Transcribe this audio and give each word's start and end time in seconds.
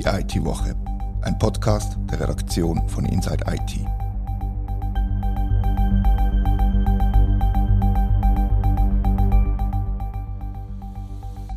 Die 0.00 0.06
IT-Woche, 0.06 0.74
ein 1.20 1.38
Podcast 1.38 1.98
der 2.10 2.20
Redaktion 2.20 2.88
von 2.88 3.04
Inside 3.04 3.44
IT. 3.46 3.80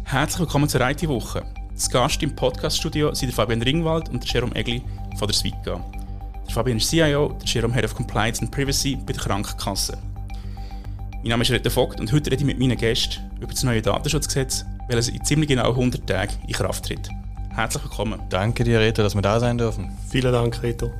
Herzlich 0.03 0.39
willkommen 0.41 0.67
zur 0.67 0.81
IT-Woche. 0.81 1.45
Zu 1.73 1.89
Gast 1.89 2.21
im 2.21 2.35
Podcaststudio 2.35 3.13
sind 3.13 3.34
Fabian 3.34 3.61
Ringwald 3.61 4.09
und 4.09 4.29
Jerome 4.29 4.53
Egli 4.57 4.84
von 5.17 5.30
der 5.30 5.35
Swika. 5.35 5.80
Der 6.45 6.53
Fabian 6.53 6.80
ist 6.80 6.89
CIO, 6.89 7.38
der 7.39 7.48
Jerome 7.48 7.73
Head 7.73 7.85
of 7.85 7.95
Compliance 7.95 8.41
and 8.41 8.52
Privacy 8.52 8.98
bei 8.98 9.13
der 9.13 9.23
Krankenkasse. 9.23 9.98
Mein 11.21 11.30
Name 11.30 11.44
ist 11.44 11.52
Rita 11.52 11.70
Vogt 11.70 12.02
und 12.02 12.12
heute 12.12 12.30
rede 12.30 12.41
ich 12.41 12.45
mit 12.45 12.59
meinen 12.59 12.77
Gästen 12.77 13.21
über 13.38 13.53
das 13.53 13.63
neue 13.63 13.81
Datenschutzgesetz, 13.81 14.66
welches 14.89 15.07
in 15.07 15.23
ziemlich 15.23 15.48
genau 15.48 15.70
100 15.70 16.05
Tagen 16.05 16.34
in 16.45 16.53
Kraft 16.53 16.84
tritt. 16.88 17.09
Herzlich 17.55 17.84
willkommen. 17.84 18.20
Danke 18.30 18.63
dir, 18.63 18.80
Reto, 18.80 19.03
dass 19.03 19.13
wir 19.13 19.21
da 19.21 19.39
sein 19.39 19.59
dürfen. 19.59 19.95
Vielen 20.09 20.34
Dank, 20.34 20.63
Reto. 20.63 20.91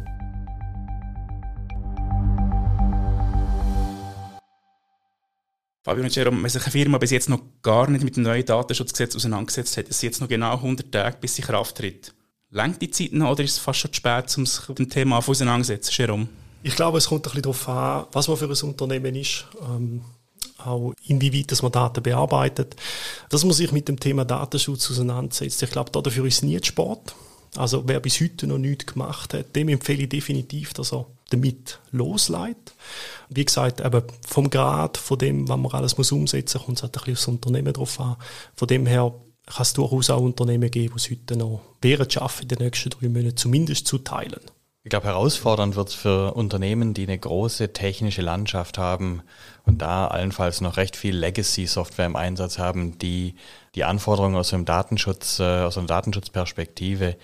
Fabian 5.84 6.06
und 6.06 6.16
Jerome, 6.16 6.44
wenn 6.44 6.50
sich 6.50 6.62
eine 6.62 6.72
Firma 6.72 7.00
bis 7.00 7.10
jetzt 7.10 7.28
noch 7.28 7.42
gar 7.64 7.90
nicht 7.90 8.04
mit 8.04 8.16
dem 8.16 8.24
neuen 8.24 8.46
Datenschutzgesetz 8.46 9.16
auseinandergesetzt 9.16 9.78
hat, 9.78 9.90
es 9.90 10.00
sind 10.00 10.10
jetzt 10.12 10.22
noch 10.22 10.28
genau 10.28 10.54
100 10.54 10.92
Tage, 10.92 11.18
bis 11.20 11.36
sie 11.36 11.42
in 11.42 11.48
Kraft 11.48 11.76
tritt. 11.76 12.14
Längt 12.52 12.80
die 12.84 12.92
Zeit 12.92 13.14
noch 13.14 13.32
oder 13.32 13.44
ist 13.44 13.54
es 13.54 13.58
fast 13.58 13.80
schon 13.80 13.92
zu 13.92 13.98
spät, 13.98 14.38
um 14.38 14.46
sich 14.46 14.70
mit 14.70 14.78
dem 14.78 14.90
Thema 14.90 15.18
auseinanderzusetzen, 15.18 15.92
Jerome? 15.98 16.28
Ich 16.62 16.76
glaube, 16.76 17.00
es 17.00 17.08
kommt 17.08 17.22
ein 17.22 17.32
bisschen 17.32 17.42
darauf 17.42 17.68
an, 17.68 18.06
was 18.12 18.28
man 18.28 18.38
für 18.38 18.46
ein 18.46 18.70
Unternehmen 18.70 19.16
ist. 19.16 19.48
Ähm, 19.60 20.02
auch 20.58 20.94
inwieweit 21.08 21.62
man 21.62 21.72
Daten 21.72 22.04
bearbeitet. 22.04 22.76
Dass 23.30 23.44
man 23.44 23.54
sich 23.54 23.72
mit 23.72 23.88
dem 23.88 24.00
Thema 24.00 24.26
Datenschutz 24.26 24.90
auseinandersetzt. 24.92 25.62
Ich 25.64 25.72
glaube, 25.72 25.92
dafür 25.92 26.26
ist 26.26 26.44
nie 26.44 26.60
Sport. 26.64 27.16
Also 27.56 27.84
wer 27.88 28.00
bis 28.00 28.20
heute 28.20 28.48
noch 28.48 28.58
nichts 28.58 28.88
gemacht 28.88 29.34
hat, 29.34 29.56
dem 29.56 29.70
empfehle 29.70 30.04
ich 30.04 30.10
definitiv, 30.10 30.74
dass 30.74 30.92
er 30.92 31.06
damit 31.30 31.80
losleitet. 31.92 32.74
Wie 33.30 33.46
gesagt, 33.46 33.82
eben 33.82 34.04
vom 34.28 34.50
Grad, 34.50 34.98
von 34.98 35.18
dem, 35.18 35.48
was 35.48 35.58
man 35.58 35.72
alles 35.72 35.98
muss 35.98 36.12
umsetzen 36.12 36.58
muss, 36.58 36.66
kommt 36.66 36.78
es 36.78 36.84
halt 36.84 36.96
ein 36.96 37.00
bisschen 37.00 37.14
aufs 37.14 37.28
Unternehmen 37.28 37.74
drauf 37.74 38.00
an. 38.00 38.16
Von 38.56 38.68
dem 38.68 38.86
her 38.86 39.14
kann 39.46 39.62
es 39.64 39.74
durchaus 39.74 40.10
auch 40.10 40.22
Unternehmen 40.22 40.72
geben, 40.72 40.94
die 40.96 41.00
es 41.00 41.12
heute 41.12 41.36
noch 41.36 41.62
während 41.82 42.14
schaffen, 42.14 42.44
in 42.44 42.48
den 42.50 42.60
nächsten 42.60 42.90
drei 42.90 43.10
Monaten 43.10 43.38
zumindest 43.38 43.88
zu 43.88 44.00
teilen. 44.00 44.42
Ich 44.86 44.90
glaube, 44.90 45.08
herausfordernd 45.08 45.78
wird 45.78 45.90
es 45.90 45.94
für 45.94 46.34
Unternehmen, 46.34 46.94
die 46.94 47.04
eine 47.04 47.18
große 47.18 47.72
technische 47.72 48.22
Landschaft 48.22 48.78
haben 48.78 49.24
und 49.66 49.82
da 49.82 50.08
allenfalls 50.08 50.60
noch 50.60 50.76
recht 50.76 50.98
viel 50.98 51.16
Legacy-Software 51.16 52.06
im 52.06 52.18
Einsatz 52.18 52.60
haben, 52.60 52.98
die 52.98 53.36
die 53.76 53.86
Anforderungen 53.86 54.36
aus 54.36 54.50
dem 54.50 54.66
Datenschutz, 54.66 55.40
äh, 55.40 55.62
aus 55.62 55.78
einer 55.78 55.88
Datenschutzperspektive 55.88 57.16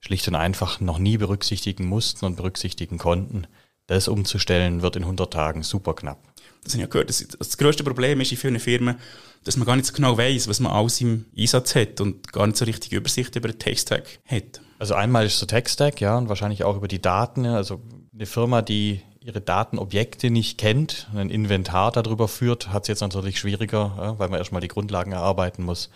schlicht 0.00 0.28
und 0.28 0.34
einfach 0.34 0.80
noch 0.80 0.98
nie 0.98 1.16
berücksichtigen 1.16 1.86
mussten 1.86 2.26
und 2.26 2.36
berücksichtigen 2.36 2.98
konnten. 2.98 3.46
Das 3.86 4.06
umzustellen 4.06 4.82
wird 4.82 4.96
in 4.96 5.04
100 5.04 5.32
Tagen 5.32 5.62
super 5.62 5.94
knapp. 5.94 6.27
Das 6.64 6.74
habe 6.74 6.84
ich 6.84 6.90
gehört. 6.90 7.08
Das, 7.08 7.26
das 7.26 7.56
größte 7.56 7.84
Problem 7.84 8.20
ist 8.20 8.32
in 8.32 8.38
vielen 8.38 8.60
Firmen, 8.60 8.96
dass 9.44 9.56
man 9.56 9.66
gar 9.66 9.76
nicht 9.76 9.86
so 9.86 9.92
genau 9.92 10.18
weiß, 10.18 10.48
was 10.48 10.60
man 10.60 10.72
alles 10.72 11.00
im 11.00 11.24
Einsatz 11.36 11.74
hat 11.74 12.00
und 12.00 12.32
gar 12.32 12.46
nicht 12.46 12.56
so 12.56 12.64
richtig 12.64 12.92
Übersicht 12.92 13.34
über 13.36 13.48
den 13.48 13.58
Tech-Stack 13.58 14.20
hat. 14.26 14.60
Also 14.78 14.94
einmal 14.94 15.26
ist 15.26 15.38
so 15.38 15.46
Tech-Stack, 15.46 16.00
ja, 16.00 16.16
und 16.16 16.28
wahrscheinlich 16.28 16.64
auch 16.64 16.76
über 16.76 16.88
die 16.88 17.00
Daten. 17.00 17.46
Also 17.46 17.80
eine 18.12 18.26
Firma, 18.26 18.62
die 18.62 19.02
ihre 19.20 19.40
Datenobjekte 19.40 20.30
nicht 20.30 20.58
kennt, 20.58 21.08
ein 21.14 21.30
Inventar 21.30 21.92
darüber 21.92 22.28
führt, 22.28 22.72
hat 22.72 22.84
es 22.84 22.88
jetzt 22.88 23.00
natürlich 23.00 23.38
schwieriger, 23.38 24.14
weil 24.18 24.28
man 24.28 24.38
erstmal 24.38 24.60
die 24.60 24.68
Grundlagen 24.68 25.12
erarbeiten 25.12 25.64
muss. 25.64 25.90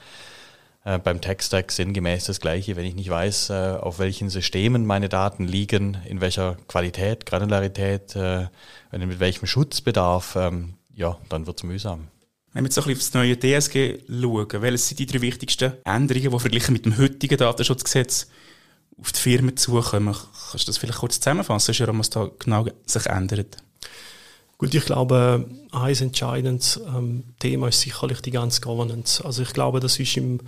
Äh, 0.85 0.99
beim 0.99 1.21
Tech-Stack 1.21 1.71
sinngemäß 1.71 2.25
das 2.25 2.41
Gleiche. 2.41 2.75
Wenn 2.75 2.85
ich 2.85 2.95
nicht 2.95 3.09
weiß, 3.09 3.51
äh, 3.51 3.77
auf 3.81 3.99
welchen 3.99 4.31
Systemen 4.31 4.85
meine 4.85 5.09
Daten 5.09 5.47
liegen, 5.47 5.99
in 6.09 6.21
welcher 6.21 6.57
Qualität, 6.67 7.25
Granularität, 7.25 8.17
äh, 8.17 8.49
mit 8.91 9.21
welchem 9.21 9.47
Schutzbedarf, 9.47 10.35
ähm, 10.37 10.75
ja, 10.93 11.19
dann 11.29 11.47
wird 11.47 11.59
es 11.59 11.63
mühsam. 11.63 12.09
Wenn 12.53 12.65
wir 12.65 12.67
jetzt 12.67 12.75
so 12.75 12.83
ein 12.83 12.89
bisschen 12.89 12.99
auf 12.99 13.13
das 13.13 13.15
neue 13.15 13.39
DSG 13.39 14.01
schauen, 14.09 14.63
welche 14.63 14.79
sind 14.79 14.99
die 14.99 15.07
drei 15.07 15.21
wichtigsten 15.23 15.73
Änderungen, 15.85 16.31
die 16.31 16.39
verglichen 16.39 16.73
mit 16.73 16.85
dem 16.85 16.99
heutigen 16.99 17.39
Datenschutzgesetz 17.39 18.29
auf 19.01 19.13
die 19.13 19.21
Firmen 19.21 19.57
zukommen? 19.57 20.15
Kannst 20.51 20.67
du 20.67 20.71
das 20.71 20.79
vielleicht 20.79 20.99
kurz 20.99 21.21
zusammenfassen, 21.21 21.99
was 21.99 22.11
da 22.11 22.29
genau 22.39 22.67
sich 22.85 23.07
ändert? 23.07 23.57
Gut, 24.63 24.75
ich 24.77 24.85
glaube, 24.85 25.45
ein 25.73 25.93
entscheidendes 25.93 26.81
ähm, 26.87 27.25
Thema 27.41 27.67
ist 27.67 27.81
sicherlich 27.81 28.21
die 28.21 28.31
ganze 28.31 28.61
Governance. 28.61 29.25
Also 29.25 29.43
ich 29.43 29.53
glaube, 29.53 29.81
das 29.81 29.99
ist 29.99 30.17
im 30.17 30.39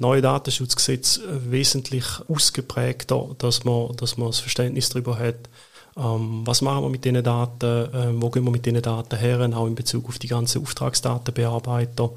neuen 0.00 0.20
Datenschutzgesetz 0.20 1.18
äh, 1.18 1.52
wesentlich 1.52 2.04
ausgeprägter, 2.26 3.36
dass 3.38 3.62
man, 3.62 3.94
dass 3.94 4.16
man 4.16 4.26
das 4.30 4.40
Verständnis 4.40 4.88
darüber 4.88 5.16
hat, 5.16 5.48
ähm, 5.96 6.42
was 6.44 6.60
machen 6.60 6.82
wir 6.82 6.88
mit 6.88 7.04
diesen 7.04 7.22
Daten, 7.22 7.88
ähm, 7.94 8.20
wo 8.20 8.30
gehen 8.30 8.42
wir 8.42 8.50
mit 8.50 8.66
diesen 8.66 8.82
Daten 8.82 9.16
her, 9.16 9.48
auch 9.54 9.68
in 9.68 9.76
Bezug 9.76 10.08
auf 10.08 10.18
die 10.18 10.26
ganzen 10.26 10.60
Auftragsdatenbearbeiter. 10.60 12.10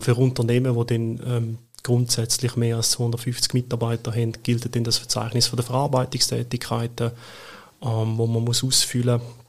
Für 0.00 0.14
Unternehmen, 0.14 0.74
die 0.74 0.86
dann 0.86 1.20
ähm, 1.26 1.58
grundsätzlich 1.82 2.56
mehr 2.56 2.76
als 2.76 2.92
250 2.92 3.52
Mitarbeiter 3.52 4.12
haben, 4.12 4.32
gilt 4.42 4.74
dann 4.74 4.84
das 4.84 4.96
Verzeichnis 4.96 5.48
von 5.48 5.58
der 5.58 5.66
Verarbeitungstätigkeiten, 5.66 7.10
ähm, 7.82 8.16
wo 8.16 8.26
man 8.26 8.42
muss 8.42 8.64
ausfüllen 8.64 9.20
muss 9.20 9.47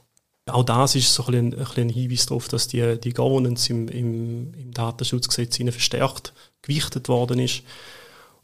auch 0.54 0.64
das 0.64 0.94
ist 0.94 1.12
so 1.12 1.24
ein, 1.26 1.50
bisschen 1.50 1.88
ein, 1.88 1.88
Hinweis 1.88 2.26
darauf, 2.26 2.48
dass 2.48 2.68
die, 2.68 2.98
die 3.00 3.12
Governance 3.12 3.70
im, 3.70 3.88
im, 3.88 4.54
im 4.54 4.72
Datenschutzgesetz 4.72 5.56
verstärkt 5.56 6.32
gewichtet 6.62 7.08
worden 7.08 7.38
ist. 7.38 7.62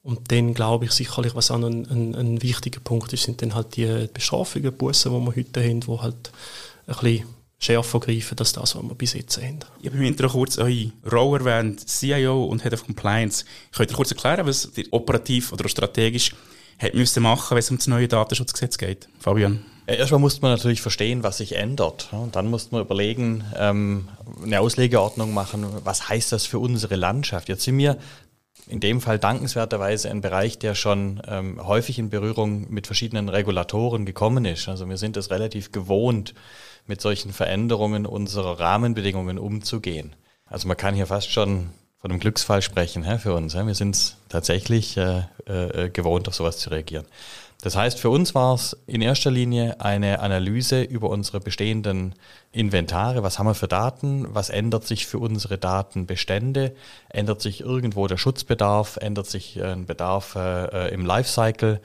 Und 0.02 0.30
dann 0.30 0.54
glaube 0.54 0.84
ich 0.84 0.92
sicherlich, 0.92 1.34
was 1.34 1.50
auch 1.50 1.56
ein, 1.56 1.84
ein, 1.86 2.14
ein 2.14 2.42
wichtiger 2.42 2.80
Punkt 2.80 3.12
ist, 3.12 3.24
sind 3.24 3.42
dann 3.42 3.54
halt 3.54 3.76
die 3.76 4.08
Bestrafungen, 4.12 4.72
Bussen, 4.72 5.12
die 5.12 5.26
wir 5.26 5.36
heute 5.36 5.64
haben, 5.64 5.80
die 5.80 5.98
halt 5.98 6.30
ein 6.86 6.94
bisschen 6.94 7.26
schärfer 7.58 8.00
greifen 8.00 8.38
als 8.38 8.52
das, 8.52 8.76
was 8.76 8.82
wir 8.82 8.94
bis 8.94 9.14
jetzt 9.14 9.36
haben. 9.38 9.58
Ich 9.80 9.88
habe 9.88 9.96
im 9.96 10.04
Intro 10.04 10.28
kurz 10.28 10.58
eure 10.58 10.92
Rolle 11.10 11.40
erwähnt, 11.40 11.88
CIO 11.88 12.44
und 12.44 12.62
Head 12.62 12.74
of 12.74 12.84
Compliance. 12.84 13.44
Könnt 13.72 13.90
ihr 13.90 13.96
kurz 13.96 14.10
erklären, 14.10 14.46
was 14.46 14.70
ihr 14.76 14.86
operativ 14.92 15.52
oder 15.52 15.68
strategisch 15.68 16.34
hätte 16.76 16.96
müssen 16.96 17.22
machen, 17.22 17.54
wenn 17.54 17.58
es 17.58 17.70
um 17.70 17.78
das 17.78 17.86
neue 17.86 18.08
Datenschutzgesetz 18.08 18.78
geht? 18.78 19.08
Fabian? 19.18 19.64
Erstmal 19.86 20.20
muss 20.20 20.42
man 20.42 20.50
natürlich 20.50 20.82
verstehen, 20.82 21.22
was 21.22 21.38
sich 21.38 21.54
ändert. 21.56 22.08
Und 22.12 22.34
dann 22.34 22.50
muss 22.50 22.72
man 22.72 22.80
überlegen, 22.80 23.44
ähm, 23.56 24.08
eine 24.42 24.60
Auslegeordnung 24.60 25.32
machen, 25.32 25.64
was 25.84 26.08
heißt 26.08 26.32
das 26.32 26.44
für 26.44 26.58
unsere 26.58 26.96
Landschaft. 26.96 27.48
Jetzt 27.48 27.62
sind 27.62 27.78
wir 27.78 27.96
in 28.68 28.80
dem 28.80 29.00
Fall 29.00 29.18
dankenswerterweise 29.18 30.10
ein 30.10 30.20
Bereich, 30.22 30.58
der 30.58 30.74
schon 30.74 31.22
ähm, 31.28 31.64
häufig 31.64 32.00
in 32.00 32.10
Berührung 32.10 32.66
mit 32.68 32.86
verschiedenen 32.86 33.28
Regulatoren 33.28 34.06
gekommen 34.06 34.44
ist. 34.44 34.68
Also 34.68 34.88
wir 34.88 34.96
sind 34.96 35.16
es 35.16 35.30
relativ 35.30 35.70
gewohnt, 35.70 36.34
mit 36.86 37.00
solchen 37.00 37.32
Veränderungen 37.32 38.06
unserer 38.06 38.58
Rahmenbedingungen 38.58 39.38
umzugehen. 39.38 40.16
Also 40.46 40.66
man 40.68 40.76
kann 40.76 40.94
hier 40.94 41.06
fast 41.06 41.30
schon 41.30 41.70
von 41.98 42.10
einem 42.10 42.20
Glücksfall 42.20 42.62
sprechen 42.62 43.04
für 43.18 43.34
uns. 43.34 43.54
Wir 43.54 43.74
sind 43.74 43.94
es 43.94 44.16
tatsächlich 44.28 44.96
äh, 44.96 45.22
äh, 45.46 45.90
gewohnt, 45.90 46.28
auf 46.28 46.34
sowas 46.34 46.58
zu 46.58 46.70
reagieren. 46.70 47.06
Das 47.62 47.74
heißt, 47.74 47.98
für 47.98 48.10
uns 48.10 48.34
war 48.34 48.54
es 48.54 48.76
in 48.86 49.00
erster 49.00 49.30
Linie 49.30 49.80
eine 49.80 50.20
Analyse 50.20 50.82
über 50.82 51.08
unsere 51.08 51.40
bestehenden 51.40 52.14
Inventare. 52.52 53.22
Was 53.22 53.38
haben 53.38 53.46
wir 53.46 53.54
für 53.54 53.68
Daten? 53.68 54.26
Was 54.34 54.50
ändert 54.50 54.86
sich 54.86 55.06
für 55.06 55.18
unsere 55.18 55.56
Datenbestände? 55.56 56.76
Ändert 57.08 57.40
sich 57.40 57.62
irgendwo 57.62 58.06
der 58.06 58.18
Schutzbedarf? 58.18 58.98
Ändert 58.98 59.26
sich 59.26 59.62
ein 59.62 59.86
Bedarf 59.86 60.34
äh, 60.36 60.92
im 60.92 61.06
Lifecycle? 61.06 61.80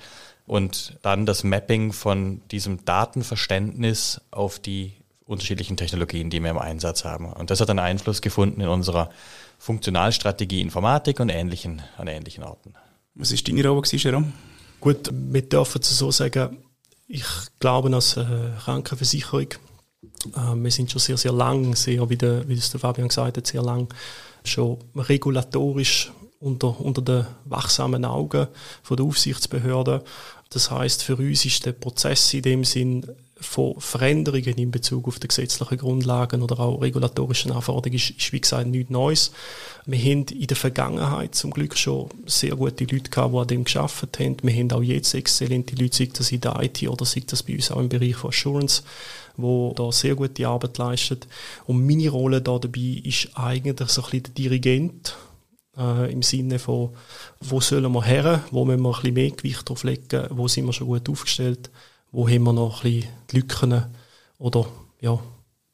Und 0.45 0.97
dann 1.01 1.25
das 1.25 1.43
Mapping 1.43 1.93
von 1.93 2.41
diesem 2.51 2.83
Datenverständnis 2.83 4.19
auf 4.31 4.59
die 4.59 4.93
unterschiedlichen 5.25 5.77
Technologien, 5.77 6.29
die 6.29 6.41
wir 6.41 6.49
im 6.51 6.57
Einsatz 6.57 7.05
haben. 7.05 7.31
Und 7.31 7.49
das 7.49 7.61
hat 7.61 7.69
einen 7.69 7.79
Einfluss 7.79 8.21
gefunden 8.21 8.59
in 8.59 8.67
unserer 8.67 9.09
Funktionalstrategie 9.59 10.59
Informatik 10.59 11.21
und 11.21 11.29
ähnlichen, 11.29 11.81
an 11.97 12.07
ähnlichen 12.07 12.43
Orten. 12.43 12.73
Was 13.15 13.31
ist 13.31 13.47
deine 13.47 13.65
Rolle, 13.65 13.81
Jerome? 13.91 14.33
Gut, 14.81 15.11
wir 15.11 15.43
dürfen 15.43 15.79
es 15.81 15.95
so 15.95 16.09
sagen, 16.09 16.57
ich 17.07 17.23
glaube 17.59 17.93
als 17.93 18.17
äh, 18.17 18.25
Krankenversicherung, 18.63 19.47
äh, 20.35 20.55
wir 20.55 20.71
sind 20.71 20.89
schon 20.89 20.99
sehr, 20.99 21.17
sehr 21.17 21.31
lang, 21.31 21.75
sehr, 21.75 22.09
wie, 22.09 22.17
der, 22.17 22.47
wie 22.49 22.55
der 22.55 22.79
Fabian 22.79 23.07
gesagt 23.07 23.37
hat, 23.37 23.45
sehr 23.45 23.61
lang 23.61 23.93
schon 24.43 24.79
regulatorisch 24.95 26.11
unter, 26.39 26.79
unter 26.81 27.03
den 27.03 27.27
wachsamen 27.45 28.05
Augen 28.05 28.47
von 28.81 28.97
der 28.97 29.05
Aufsichtsbehörde. 29.05 30.03
Das 30.49 30.71
heißt, 30.71 31.03
für 31.03 31.15
uns 31.15 31.45
ist 31.45 31.63
der 31.65 31.73
Prozess 31.73 32.33
in 32.33 32.41
dem 32.41 32.63
Sinn 32.63 33.05
von 33.41 33.75
Veränderungen 33.79 34.57
in 34.57 34.71
Bezug 34.71 35.07
auf 35.07 35.19
die 35.19 35.27
gesetzlichen 35.27 35.77
Grundlagen 35.77 36.41
oder 36.41 36.59
auch 36.59 36.81
regulatorischen 36.81 37.51
Anforderungen 37.51 37.95
ist, 37.95 38.11
ist, 38.11 38.31
wie 38.31 38.39
gesagt, 38.39 38.67
nichts 38.67 38.91
Neues. 38.91 39.31
Wir 39.85 39.99
haben 39.99 40.25
in 40.27 40.47
der 40.47 40.57
Vergangenheit 40.57 41.35
zum 41.35 41.51
Glück 41.51 41.77
schon 41.77 42.09
sehr 42.25 42.55
gute 42.55 42.85
Leute 42.85 43.09
gehabt, 43.09 43.33
die 43.33 43.37
an 43.37 43.47
dem 43.47 43.63
geschafft 43.63 44.19
haben. 44.19 44.37
Wir 44.43 44.53
haben 44.53 44.71
auch 44.71 44.83
jetzt 44.83 45.13
exzellente 45.13 45.75
Leute, 45.75 45.97
sei 45.97 46.09
das 46.13 46.31
in 46.31 46.41
der 46.41 46.61
IT 46.61 46.87
oder 46.87 47.03
sei 47.03 47.23
das 47.25 47.43
bei 47.43 47.55
uns 47.55 47.71
auch 47.71 47.79
im 47.79 47.89
Bereich 47.89 48.15
von 48.15 48.29
Assurance, 48.29 48.83
wo 49.37 49.73
da 49.75 49.91
sehr 49.91 50.15
gute 50.15 50.47
Arbeit 50.47 50.77
leistet. 50.77 51.27
Und 51.65 51.85
meine 51.85 52.09
Rolle 52.09 52.41
da 52.41 52.59
dabei 52.59 53.01
ist 53.03 53.29
eigentlich 53.33 53.89
so 53.89 54.03
ein 54.03 54.09
bisschen 54.11 54.23
der 54.23 54.33
Dirigent 54.33 55.15
äh, 55.77 56.11
im 56.11 56.21
Sinne 56.21 56.59
von, 56.59 56.91
wo 57.39 57.59
sollen 57.59 57.91
wir 57.91 58.03
her, 58.03 58.43
wo 58.51 58.65
müssen 58.65 58.81
wir 58.81 58.89
ein 58.89 58.93
bisschen 58.93 59.13
mehr 59.13 59.31
Gewicht 59.31 59.67
drauf 59.67 59.83
legen, 59.83 60.27
wo 60.29 60.47
sind 60.47 60.65
wir 60.65 60.73
schon 60.73 60.87
gut 60.87 61.09
aufgestellt, 61.09 61.69
wo 62.11 62.27
haben 62.27 62.43
wir 62.43 62.53
noch 62.53 62.83
ein 62.83 62.91
bisschen 62.91 63.09
die 63.31 63.35
Lücken 63.37 63.85
oder 64.37 64.65
ja, 64.99 65.19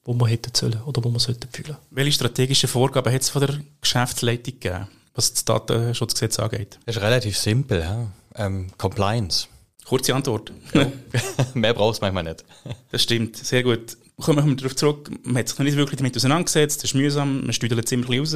wo 0.03 0.13
wir 0.13 0.27
hätten 0.27 0.53
sollen 0.55 0.81
oder 0.83 1.03
wo 1.03 1.09
wir 1.09 1.19
sollten 1.19 1.49
fühlen. 1.51 1.75
Welche 1.91 2.13
strategischen 2.13 2.69
Vorgaben 2.69 3.13
hat 3.13 3.21
es 3.21 3.29
von 3.29 3.45
der 3.45 3.59
Geschäftsleitung 3.81 4.53
gegeben, 4.53 4.87
was 5.13 5.33
das 5.33 5.45
Datenschutzgesetz 5.45 6.39
angeht? 6.39 6.79
Das 6.85 6.95
ist 6.95 7.01
relativ 7.01 7.37
simpel. 7.37 7.81
Ja? 7.81 8.07
Ähm, 8.35 8.69
Compliance. 8.77 9.47
Kurze 9.85 10.13
Antwort. 10.13 10.51
Ja. 10.73 10.91
Mehr 11.53 11.73
brauchst 11.73 12.01
du 12.01 12.05
manchmal 12.05 12.23
nicht. 12.23 12.43
Das 12.91 13.03
stimmt, 13.03 13.37
sehr 13.37 13.63
gut. 13.63 13.97
Kommen 14.19 14.47
wir 14.47 14.55
darauf 14.55 14.75
zurück, 14.75 15.11
man 15.23 15.37
hat 15.37 15.49
sich 15.49 15.59
noch 15.59 15.65
nicht 15.65 15.77
wirklich 15.77 15.97
damit 15.97 16.15
auseinandergesetzt, 16.15 16.79
das 16.83 16.91
ist 16.91 16.95
mühsam, 16.95 17.41
man 17.41 17.53
stüdelt 17.53 17.87
ziemlich 17.87 18.19
raus. 18.19 18.35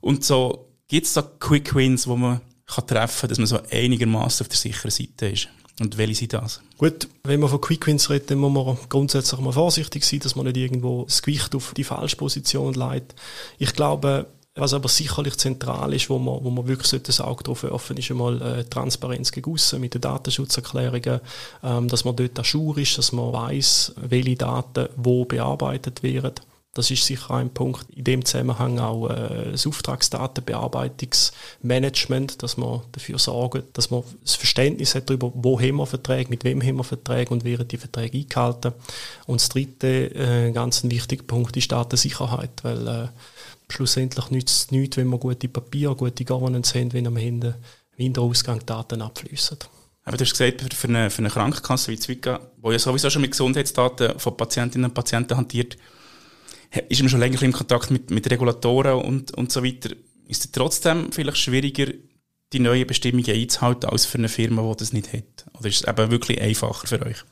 Und 0.00 0.24
so 0.24 0.68
gibt 0.88 1.06
es 1.06 1.12
da 1.12 1.22
Quick 1.22 1.74
Wins, 1.74 2.06
wo 2.08 2.16
man 2.16 2.40
kann 2.66 2.86
treffen 2.86 3.20
kann, 3.20 3.28
dass 3.28 3.38
man 3.38 3.46
so 3.46 3.60
einigermaßen 3.70 4.44
auf 4.44 4.48
der 4.48 4.56
sicheren 4.56 4.90
Seite 4.90 5.28
ist. 5.28 5.48
Und 5.80 5.98
welche 5.98 6.14
sind 6.14 6.32
das? 6.32 6.60
Gut, 6.78 7.08
wenn 7.24 7.40
man 7.40 7.50
von 7.50 7.60
Quick 7.60 7.86
Wins 7.86 8.08
redet, 8.08 8.30
dann 8.30 8.38
muss 8.38 8.52
man 8.52 8.76
grundsätzlich 8.88 9.40
mal 9.40 9.52
vorsichtig 9.52 10.04
sein, 10.04 10.20
dass 10.20 10.36
man 10.36 10.46
nicht 10.46 10.56
irgendwo 10.56 11.04
das 11.04 11.22
Gewicht 11.22 11.54
auf 11.54 11.74
die 11.74 11.84
falsche 11.84 12.16
Position 12.16 12.74
leitet. 12.74 13.14
Ich 13.58 13.72
glaube, 13.72 14.26
was 14.56 14.72
aber 14.72 14.88
sicherlich 14.88 15.36
zentral 15.36 15.92
ist, 15.94 16.08
wo 16.08 16.18
man, 16.18 16.44
wo 16.44 16.50
man 16.50 16.68
wirklich 16.68 17.02
das 17.02 17.20
Auge 17.20 17.42
drauf 17.42 17.64
werfen 17.64 17.96
ist 17.96 18.10
einmal 18.10 18.40
äh, 18.40 18.64
Transparenz 18.64 19.32
gegossen 19.32 19.80
mit 19.80 19.94
den 19.94 20.00
Datenschutzerklärungen, 20.00 21.20
ähm, 21.64 21.88
dass 21.88 22.04
man 22.04 22.14
dort 22.14 22.38
ajour 22.38 22.78
ist, 22.78 22.96
dass 22.96 23.10
man 23.10 23.32
weiß, 23.32 23.94
welche 23.96 24.36
Daten 24.36 24.88
wo 24.96 25.24
bearbeitet 25.24 26.04
werden. 26.04 26.34
Das 26.74 26.90
ist 26.90 27.06
sicher 27.06 27.30
ein 27.30 27.48
Punkt. 27.50 27.88
In 27.90 28.02
dem 28.02 28.24
Zusammenhang 28.24 28.80
auch 28.80 29.08
äh, 29.08 29.52
das 29.52 29.64
Auftragsdatenbearbeitungsmanagement, 29.66 32.42
dass 32.42 32.56
man 32.56 32.80
dafür 32.90 33.20
sorgt, 33.20 33.78
dass 33.78 33.90
man 33.90 34.02
das 34.22 34.34
Verständnis 34.34 34.96
hat 34.96 35.08
darüber, 35.08 35.30
wo 35.34 35.60
haben 35.60 35.76
wir 35.76 35.86
Verträge, 35.86 36.30
mit 36.30 36.42
wem 36.42 36.60
haben 36.62 36.76
wir 36.76 36.84
Verträge 36.84 37.30
und 37.30 37.44
werden 37.44 37.68
die 37.68 37.78
Verträge 37.78 38.18
eingehalten. 38.18 38.72
Und 39.26 39.40
das 39.40 39.48
dritte, 39.48 40.12
äh, 40.14 40.50
ganz 40.50 40.82
ein 40.82 40.90
wichtiger 40.90 41.22
Punkt, 41.22 41.56
ist 41.56 41.70
Datensicherheit, 41.70 42.64
weil 42.64 42.88
äh, 42.88 43.06
schlussendlich 43.68 44.30
nützt 44.30 44.64
es 44.64 44.72
nichts, 44.72 44.96
wenn 44.96 45.06
wir 45.08 45.18
gute 45.18 45.48
Papiere, 45.48 45.94
gute 45.94 46.24
Governance 46.24 46.76
haben, 46.78 46.92
wenn 46.92 47.06
am 47.06 47.16
Ende 47.16 47.54
im 47.96 48.02
Hinterausgang 48.02 48.66
Daten 48.66 49.00
abfließen. 49.00 49.58
Aber 50.06 50.16
du 50.16 50.24
hast 50.24 50.32
gesagt, 50.32 50.74
für 50.74 50.88
eine, 50.88 51.08
für 51.08 51.20
eine 51.20 51.30
Krankenkasse 51.30 51.92
wie 51.92 51.98
Zwickau, 51.98 52.38
die 52.62 52.70
ja 52.70 52.78
sowieso 52.78 53.08
schon 53.10 53.22
mit 53.22 53.30
Gesundheitsdaten 53.30 54.18
von 54.18 54.36
Patientinnen 54.36 54.90
und 54.90 54.94
Patienten 54.94 55.36
hantiert, 55.36 55.78
ist 56.88 57.00
man 57.00 57.08
schon 57.08 57.20
länger 57.20 57.42
im 57.42 57.52
Kontakt 57.52 57.90
mit, 57.90 58.10
mit 58.10 58.30
Regulatoren 58.30 59.02
und, 59.04 59.32
und 59.32 59.52
so 59.52 59.64
weiter. 59.64 59.90
Ist 60.26 60.44
es 60.44 60.52
trotzdem 60.52 61.12
vielleicht 61.12 61.38
schwieriger, 61.38 61.92
die 62.52 62.60
neuen 62.60 62.86
Bestimmungen 62.86 63.30
einzuhalten, 63.30 63.90
als 63.90 64.06
für 64.06 64.18
eine 64.18 64.28
Firma, 64.28 64.62
die 64.70 64.76
das 64.78 64.92
nicht 64.92 65.12
hat? 65.12 65.46
Oder 65.58 65.68
ist 65.68 65.82
es 65.82 65.88
eben 65.88 66.10
wirklich 66.10 66.40
einfacher 66.40 66.86
für 66.86 67.02
euch? 67.04 67.24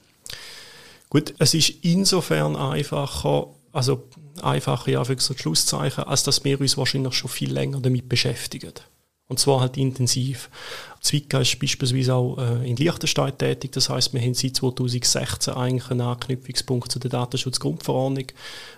Gut, 1.11 1.35
es 1.39 1.55
ist 1.55 1.71
insofern 1.83 2.57
einfacher, 2.57 3.49
also 3.73 4.09
einfacher 4.43 4.91
ja 4.91 5.05
für 5.05 5.19
so 5.19 5.35
Schlusszeichen, 5.35 6.05
als 6.05 6.23
dass 6.23 6.45
wir 6.45 6.61
uns 6.61 6.77
wahrscheinlich 6.77 7.15
schon 7.15 7.31
viel 7.31 7.53
länger 7.53 7.81
damit 7.81 8.09
beschäftigen. 8.09 8.73
Und 9.29 9.39
zwar 9.39 9.61
halt 9.61 9.77
intensiv. 9.77 10.51
Zwickau 11.01 11.41
ist 11.41 11.59
beispielsweise 11.59 12.15
auch 12.15 12.39
äh, 12.39 12.69
in 12.69 12.77
Liechtenstein 12.77 13.37
tätig. 13.37 13.73
Das 13.73 13.89
heißt, 13.89 14.13
wir 14.13 14.21
haben 14.21 14.35
seit 14.35 14.57
2016 14.57 15.55
eigentlich 15.55 15.91
einen 15.91 16.03
Anknüpfungspunkt 16.03 16.93
zu 16.93 16.99
der 16.99 17.11
Datenschutzgrundverordnung, 17.11 18.27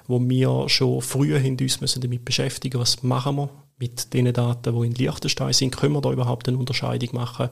wo 0.06 0.20
wir 0.20 0.69
schon 0.69 1.02
früher 1.02 1.38
haben 1.41 1.56
uns 1.61 1.81
müssen 1.81 2.00
damit 2.00 2.25
beschäftigen, 2.25 2.79
was 2.79 3.02
machen 3.02 3.37
wir 3.37 3.50
mit 3.79 4.14
den 4.14 4.32
Daten, 4.32 4.81
die 4.81 4.87
in 4.87 4.94
Liechtenstein 4.94 5.52
sind. 5.52 5.76
Können 5.76 5.94
wir 5.94 6.00
da 6.00 6.12
überhaupt 6.12 6.49
eine 6.49 6.58
Unterscheidung 6.58 7.11
machen? 7.12 7.49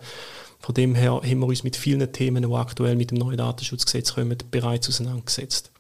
Von 0.60 0.74
dem 0.74 0.94
her 0.94 1.20
haben 1.24 1.40
wir 1.40 1.46
uns 1.46 1.64
mit 1.64 1.76
vielen 1.76 2.12
Themen, 2.12 2.48
die 2.48 2.54
aktuell 2.54 2.94
mit 2.94 3.10
dem 3.10 3.18
neuen 3.18 3.36
Datenschutzgesetz 3.36 4.14
kommen, 4.14 4.38
bereits 4.50 4.88
auseinandergesetzt. 4.88 5.72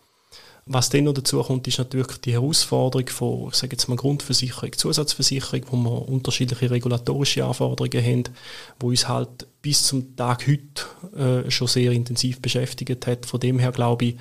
Was 0.64 0.90
dann 0.90 1.04
noch 1.04 1.14
dazu 1.14 1.42
kommt, 1.42 1.66
ist 1.66 1.78
natürlich 1.78 2.18
die 2.18 2.34
Herausforderung 2.34 3.08
von, 3.08 3.48
ich 3.48 3.56
sage 3.56 3.72
jetzt 3.72 3.88
mal 3.88 3.96
Grundversicherung, 3.96 4.72
Zusatzversicherung, 4.72 5.62
wo 5.70 5.76
wir 5.76 6.08
unterschiedliche 6.08 6.70
regulatorische 6.70 7.44
Anforderungen 7.44 8.04
haben, 8.04 8.24
wo 8.78 8.88
uns 8.88 9.08
halt 9.08 9.46
bis 9.60 9.82
zum 9.82 10.14
Tag 10.14 10.46
heute 10.46 11.46
äh, 11.46 11.50
schon 11.50 11.66
sehr 11.66 11.90
intensiv 11.90 12.40
beschäftigt 12.40 13.06
hat. 13.08 13.26
Von 13.26 13.40
dem 13.40 13.58
her 13.58 13.72
glaube 13.72 14.04
ich, 14.04 14.16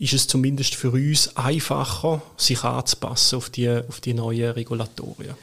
ist 0.00 0.14
es 0.14 0.26
zumindest 0.26 0.74
für 0.74 0.90
uns 0.90 1.36
einfacher, 1.36 2.22
sich 2.36 2.62
anzupassen 2.64 3.36
auf 3.36 3.48
die, 3.48 3.68
auf 3.70 4.00
die 4.00 4.14
neuen 4.14 4.52
Regulatorien. 4.52 5.34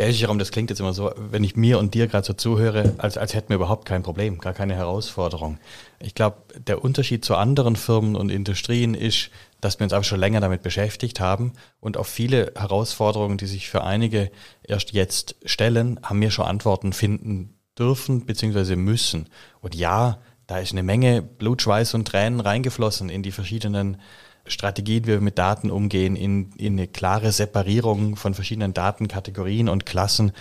Gell, 0.00 0.12
Jerome, 0.12 0.38
das 0.38 0.50
klingt 0.50 0.70
jetzt 0.70 0.80
immer 0.80 0.94
so, 0.94 1.12
wenn 1.14 1.44
ich 1.44 1.56
mir 1.56 1.78
und 1.78 1.92
dir 1.92 2.06
gerade 2.06 2.26
so 2.26 2.32
zuhöre, 2.32 2.94
als, 2.96 3.18
als 3.18 3.34
hätten 3.34 3.50
wir 3.50 3.56
überhaupt 3.56 3.84
kein 3.84 4.02
Problem, 4.02 4.38
gar 4.38 4.54
keine 4.54 4.74
Herausforderung. 4.74 5.58
Ich 5.98 6.14
glaube, 6.14 6.38
der 6.56 6.82
Unterschied 6.82 7.22
zu 7.22 7.36
anderen 7.36 7.76
Firmen 7.76 8.16
und 8.16 8.30
Industrien 8.30 8.94
ist, 8.94 9.28
dass 9.60 9.78
wir 9.78 9.84
uns 9.84 9.92
aber 9.92 10.02
schon 10.02 10.18
länger 10.18 10.40
damit 10.40 10.62
beschäftigt 10.62 11.20
haben 11.20 11.52
und 11.80 11.98
auf 11.98 12.06
viele 12.06 12.54
Herausforderungen, 12.56 13.36
die 13.36 13.44
sich 13.44 13.68
für 13.68 13.84
einige 13.84 14.30
erst 14.62 14.92
jetzt 14.92 15.36
stellen, 15.44 16.00
haben 16.02 16.22
wir 16.22 16.30
schon 16.30 16.46
Antworten 16.46 16.94
finden 16.94 17.58
dürfen 17.78 18.24
bzw. 18.24 18.76
müssen. 18.76 19.28
Und 19.60 19.74
ja, 19.74 20.22
da 20.46 20.60
ist 20.60 20.72
eine 20.72 20.82
Menge 20.82 21.20
Blut, 21.20 21.60
Schweiß 21.60 21.92
und 21.92 22.08
Tränen 22.08 22.40
reingeflossen 22.40 23.10
in 23.10 23.22
die 23.22 23.32
verschiedenen 23.32 23.98
Strategien, 24.46 25.04
wie 25.04 25.12
wir 25.12 25.20
mit 25.20 25.38
Daten 25.38 25.70
umgehen, 25.70 26.16
in, 26.16 26.52
in 26.56 26.74
eine 26.74 26.86
klare 26.86 27.32
Separierung 27.32 28.16
von 28.16 28.34
verschiedenen 28.34 28.74
Datenkategorien 28.74 29.68
und 29.68 29.86
Klassen 29.86 30.32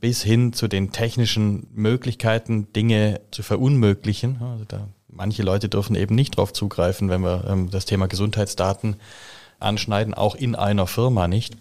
bis 0.00 0.22
hin 0.22 0.52
zu 0.52 0.66
den 0.66 0.92
technischen 0.92 1.66
Möglichkeiten, 1.74 2.72
Dinge 2.72 3.20
zu 3.30 3.42
verunmöglichen. 3.42 4.40
Also 4.40 4.64
da, 4.66 4.88
manche 5.08 5.42
Leute 5.42 5.68
dürfen 5.68 5.94
eben 5.94 6.14
nicht 6.14 6.38
darauf 6.38 6.52
zugreifen, 6.52 7.10
wenn 7.10 7.22
wir 7.22 7.44
ähm, 7.48 7.70
das 7.70 7.84
Thema 7.84 8.08
Gesundheitsdaten 8.08 8.96
anschneiden, 9.58 10.14
auch 10.14 10.34
in 10.34 10.54
einer 10.54 10.86
Firma 10.86 11.28
nicht. 11.28 11.56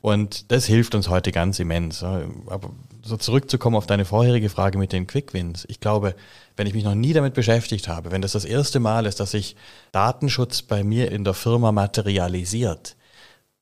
Und 0.00 0.50
das 0.52 0.66
hilft 0.66 0.94
uns 0.94 1.08
heute 1.08 1.32
ganz 1.32 1.58
immens. 1.58 2.02
Aber 2.02 2.70
so 3.02 3.16
zurückzukommen 3.16 3.76
auf 3.76 3.86
deine 3.86 4.04
vorherige 4.04 4.48
Frage 4.48 4.78
mit 4.78 4.92
den 4.92 5.06
Quick 5.06 5.32
Wins. 5.34 5.64
Ich 5.68 5.80
glaube, 5.80 6.14
wenn 6.56 6.66
ich 6.66 6.74
mich 6.74 6.84
noch 6.84 6.94
nie 6.94 7.12
damit 7.12 7.34
beschäftigt 7.34 7.88
habe, 7.88 8.10
wenn 8.10 8.22
das 8.22 8.32
das 8.32 8.44
erste 8.44 8.80
Mal 8.80 9.06
ist, 9.06 9.20
dass 9.20 9.32
sich 9.32 9.56
Datenschutz 9.92 10.62
bei 10.62 10.84
mir 10.84 11.10
in 11.10 11.24
der 11.24 11.34
Firma 11.34 11.72
materialisiert, 11.72 12.96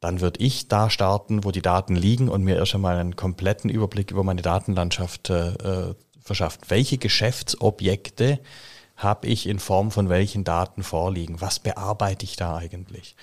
dann 0.00 0.20
würde 0.20 0.40
ich 0.40 0.69
da 0.69 0.90
starten, 0.90 1.44
wo 1.44 1.50
die 1.50 1.62
Daten 1.62 1.96
liegen 1.96 2.29
und 2.29 2.44
mir 2.44 2.56
erst 2.56 2.75
einmal 2.75 2.96
einen 2.96 3.16
kompletten 3.16 3.71
Überblick 3.71 4.11
über 4.11 4.25
meine 4.25 4.42
Datenlandschaft 4.42 5.30
äh, 5.30 5.49
äh 5.49 5.95
verschafft. 6.21 6.68
Welche 6.68 6.99
Geschäftsobjekte 6.99 8.38
habe 8.97 9.26
ich 9.26 9.47
in 9.47 9.59
Form 9.59 9.90
von 9.90 10.11
welchen 10.11 10.45
Daten 10.45 10.83
vorliegen? 10.83 11.40
Was 11.40 11.59
bearbeite 11.59 12.25
ich 12.25 12.37
da 12.37 12.57
eigentlich? 12.57 13.16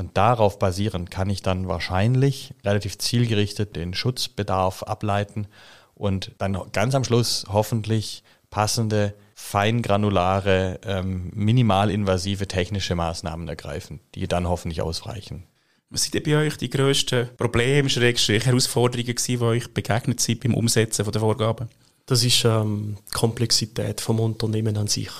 Und 0.00 0.16
darauf 0.16 0.58
basierend 0.58 1.10
kann 1.10 1.28
ich 1.28 1.42
dann 1.42 1.68
wahrscheinlich 1.68 2.54
relativ 2.64 2.96
zielgerichtet 2.96 3.76
den 3.76 3.92
Schutzbedarf 3.92 4.82
ableiten 4.82 5.46
und 5.94 6.32
dann 6.38 6.58
ganz 6.72 6.94
am 6.94 7.04
Schluss 7.04 7.44
hoffentlich 7.52 8.24
passende, 8.48 9.12
feingranulare, 9.34 10.80
ähm, 10.86 11.30
minimalinvasive 11.34 12.48
technische 12.48 12.94
Maßnahmen 12.94 13.46
ergreifen, 13.46 14.00
die 14.14 14.26
dann 14.26 14.48
hoffentlich 14.48 14.80
ausreichen. 14.80 15.42
Was 15.90 16.04
sind 16.04 16.14
denn 16.14 16.22
bei 16.22 16.46
euch 16.46 16.56
die 16.56 16.70
grössten 16.70 17.28
Probleme, 17.36 17.90
Schrägstrich, 17.90 18.46
Herausforderungen 18.46 19.14
gewesen, 19.14 19.38
die 19.38 19.44
euch 19.44 19.74
begegnet 19.74 20.20
sind 20.20 20.40
beim 20.40 20.54
Umsetzen 20.54 21.04
der 21.12 21.20
Vorgaben? 21.20 21.68
Das 22.06 22.24
ist 22.24 22.42
ähm, 22.46 22.96
die 23.06 23.12
Komplexität 23.12 24.00
vom 24.00 24.18
Unternehmen 24.18 24.78
an 24.78 24.86
sich. 24.86 25.10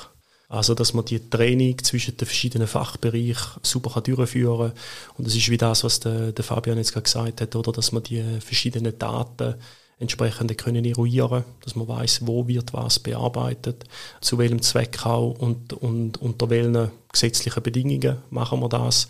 Also, 0.51 0.75
dass 0.75 0.95
man 0.95 1.05
die 1.05 1.31
Training 1.31 1.79
zwischen 1.79 2.17
den 2.17 2.27
verschiedenen 2.27 2.67
Fachbereichen 2.67 3.61
super 3.63 4.01
durchführen 4.01 4.71
kann. 4.71 4.79
Und 5.17 5.27
das 5.29 5.37
ist 5.37 5.49
wie 5.49 5.57
das, 5.57 5.85
was 5.85 6.01
der, 6.01 6.33
der 6.33 6.45
Fabian 6.45 6.77
jetzt 6.77 6.93
gerade 6.93 7.05
gesagt 7.05 7.41
hat, 7.41 7.55
oder? 7.55 7.71
Dass 7.71 7.93
man 7.93 8.03
die 8.03 8.21
verschiedenen 8.41 8.99
Daten 8.99 9.55
entsprechend 10.01 10.59
können 10.59 10.85
eruieren, 10.85 11.45
dass 11.63 11.77
man 11.77 11.87
weiß, 11.87 12.27
wo 12.27 12.49
wird 12.49 12.73
was 12.73 12.99
bearbeitet, 12.99 13.85
zu 14.21 14.39
welchem 14.39 14.61
Zweck 14.61 15.07
auch 15.07 15.39
und, 15.39 15.73
und 15.73 16.21
unter 16.21 16.51
welchen 16.51 16.91
gesetzlichen 17.13 17.63
Bedingungen 17.63 18.17
machen 18.31 18.59
wir 18.59 18.69
das. 18.69 19.07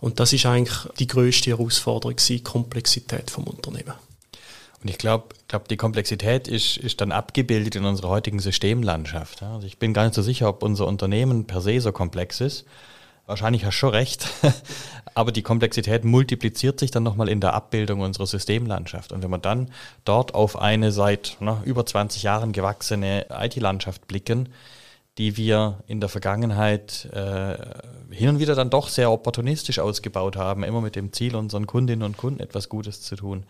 Und 0.00 0.20
das 0.20 0.34
ist 0.34 0.44
eigentlich 0.44 0.76
die 0.98 1.06
größte 1.06 1.50
Herausforderung, 1.50 2.16
die 2.28 2.42
Komplexität 2.42 3.30
vom 3.30 3.44
Unternehmen. 3.44 3.94
Und 4.84 4.90
ich 4.90 4.98
glaube, 4.98 5.28
glaub, 5.48 5.66
die 5.66 5.78
Komplexität 5.78 6.46
ist, 6.46 6.76
ist 6.76 7.00
dann 7.00 7.10
abgebildet 7.10 7.74
in 7.74 7.86
unserer 7.86 8.10
heutigen 8.10 8.38
Systemlandschaft. 8.38 9.42
Also 9.42 9.66
ich 9.66 9.78
bin 9.78 9.94
gar 9.94 10.04
nicht 10.04 10.14
so 10.14 10.20
sicher, 10.20 10.46
ob 10.46 10.62
unser 10.62 10.86
Unternehmen 10.86 11.46
per 11.46 11.62
se 11.62 11.80
so 11.80 11.90
komplex 11.90 12.42
ist. 12.42 12.66
Wahrscheinlich 13.24 13.64
hast 13.64 13.76
du 13.76 13.78
schon 13.78 13.90
recht. 13.90 14.28
Aber 15.14 15.32
die 15.32 15.40
Komplexität 15.40 16.04
multipliziert 16.04 16.78
sich 16.78 16.90
dann 16.90 17.02
nochmal 17.02 17.30
in 17.30 17.40
der 17.40 17.54
Abbildung 17.54 18.00
unserer 18.00 18.26
Systemlandschaft. 18.26 19.10
Und 19.12 19.22
wenn 19.22 19.30
wir 19.30 19.38
dann 19.38 19.70
dort 20.04 20.34
auf 20.34 20.58
eine 20.58 20.92
seit 20.92 21.38
na, 21.40 21.62
über 21.64 21.86
20 21.86 22.22
Jahren 22.22 22.52
gewachsene 22.52 23.24
IT-Landschaft 23.30 24.06
blicken, 24.06 24.50
die 25.16 25.38
wir 25.38 25.78
in 25.86 26.00
der 26.00 26.10
Vergangenheit 26.10 27.08
äh, 27.10 27.56
hin 28.10 28.28
und 28.28 28.38
wieder 28.38 28.54
dann 28.54 28.68
doch 28.68 28.88
sehr 28.88 29.10
opportunistisch 29.10 29.78
ausgebaut 29.78 30.36
haben, 30.36 30.62
immer 30.62 30.82
mit 30.82 30.94
dem 30.94 31.10
Ziel, 31.14 31.36
unseren 31.36 31.66
Kundinnen 31.66 32.02
und 32.02 32.18
Kunden 32.18 32.40
etwas 32.40 32.68
Gutes 32.68 33.00
zu 33.00 33.16
tun, 33.16 33.46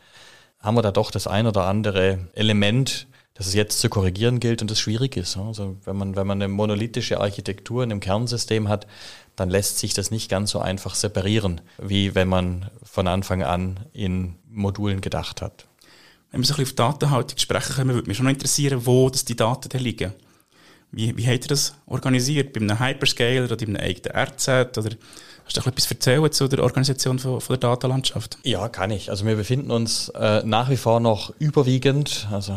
haben 0.65 0.77
wir 0.77 0.83
da 0.83 0.91
doch 0.91 1.11
das 1.11 1.27
ein 1.27 1.47
oder 1.47 1.67
andere 1.67 2.19
Element, 2.33 3.07
das 3.35 3.47
es 3.47 3.55
jetzt 3.55 3.81
zu 3.81 3.89
korrigieren 3.91 4.41
gilt 4.41 4.63
und 4.63 4.71
das 4.71 4.81
schwierig 4.81 5.17
ist. 5.17 5.37
Also 5.37 5.77
wenn 5.85 5.97
man, 5.97 6.17
wenn 6.17 6.27
man 6.27 6.41
eine 6.41 6.49
monolithische 6.53 7.21
Architektur 7.21 7.83
in 7.83 7.91
einem 7.91 8.01
Kernsystem 8.01 8.69
hat, 8.69 8.87
dann 9.37 9.51
lässt 9.51 9.79
sich 9.79 9.93
das 9.93 10.11
nicht 10.11 10.31
ganz 10.31 10.53
so 10.53 10.61
einfach 10.61 10.95
separieren, 10.95 11.61
wie 11.79 12.15
wenn 12.15 12.29
man 12.29 12.71
von 12.83 13.09
Anfang 13.09 13.43
an 13.43 13.81
in 13.93 14.37
Modulen 14.49 15.01
gedacht 15.01 15.43
hat. 15.43 15.67
Wenn 16.31 16.41
wir 16.41 16.47
so 16.47 16.55
ein 16.55 16.59
bisschen 16.59 16.85
auf 16.87 16.93
Datenhaltung 16.93 17.39
sprechen 17.39 17.75
können, 17.75 17.95
würde 17.95 18.09
mich 18.09 18.17
schon 18.17 18.29
interessieren, 18.29 18.87
wo 18.87 19.11
das 19.11 19.25
die 19.25 19.37
Daten 19.37 19.69
da 19.69 19.79
liegen. 19.79 20.13
Wie, 20.91 21.17
wie 21.17 21.27
habt 21.27 21.45
ihr 21.45 21.49
das 21.49 21.75
organisiert? 21.87 22.53
Bei 22.53 22.61
einem 22.61 22.79
Hyperscaler 22.79 23.45
oder 23.45 23.57
bei 23.57 23.67
einem 23.67 23.77
eigenen 23.77 24.17
RZ? 24.17 24.79
Oder 24.79 24.91
hast 25.45 25.57
du 25.57 25.61
noch 25.61 25.67
etwas 25.67 25.91
erzählen 25.91 26.33
zu 26.33 26.49
der 26.49 26.63
Organisation 26.63 27.19
von, 27.19 27.41
von, 27.41 27.59
der 27.59 27.71
Datenlandschaft? 27.71 28.39
Ja, 28.43 28.69
kann 28.69 28.91
ich. 28.91 29.11
Also 29.11 29.27
wir 29.27 29.37
befinden 29.37 29.71
uns 29.71 30.09
äh, 30.11 30.43
nach 30.45 30.71
wie 30.71 30.77
vor 30.77 31.01
noch 31.01 31.33
überwiegend, 31.39 32.29
also 32.31 32.57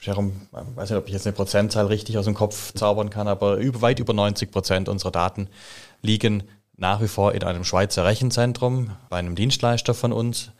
Jerome, 0.00 0.32
ich 0.52 0.76
weiß 0.76 0.90
nicht, 0.90 0.98
ob 0.98 1.06
ich 1.06 1.12
jetzt 1.12 1.26
eine 1.26 1.34
Prozentzahl 1.34 1.86
richtig 1.86 2.18
aus 2.18 2.24
dem 2.24 2.34
Kopf 2.34 2.72
zaubern 2.74 3.10
kann, 3.10 3.26
aber 3.26 3.56
über, 3.56 3.82
weit 3.82 3.98
über 3.98 4.12
90 4.12 4.50
Prozent 4.50 4.88
unserer 4.88 5.10
Daten 5.10 5.48
liegen 6.02 6.44
nach 6.76 7.02
wie 7.02 7.08
vor 7.08 7.34
in 7.34 7.42
einem 7.42 7.64
Schweizer 7.64 8.04
Rechenzentrum 8.04 8.92
bei 9.10 9.18
einem 9.18 9.34
Dienstleister 9.34 9.94
von 9.94 10.12
uns, 10.12 10.52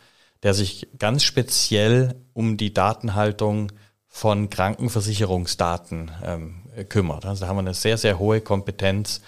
der 0.42 0.54
sich 0.54 0.88
ganz 0.98 1.22
speziell 1.22 2.16
um 2.32 2.56
die 2.56 2.74
Datenhaltung 2.74 3.70
von 4.08 4.50
Krankenversicherungsdaten 4.50 6.10
ähm, 6.24 6.62
kümmert. 6.88 7.24
Also 7.24 7.42
da 7.42 7.48
haben 7.48 7.56
wir 7.56 7.60
eine 7.60 7.74
sehr, 7.74 7.98
sehr 7.98 8.18
hohe 8.18 8.40
Kompetenz 8.40 9.20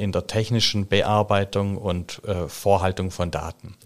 in 0.00 0.12
der 0.12 0.26
technischen 0.26 0.88
Bearbeitung 0.88 1.76
und 1.76 2.24
äh, 2.24 2.48
Vorhaltung 2.48 3.10
von 3.10 3.30
Daten. 3.30 3.76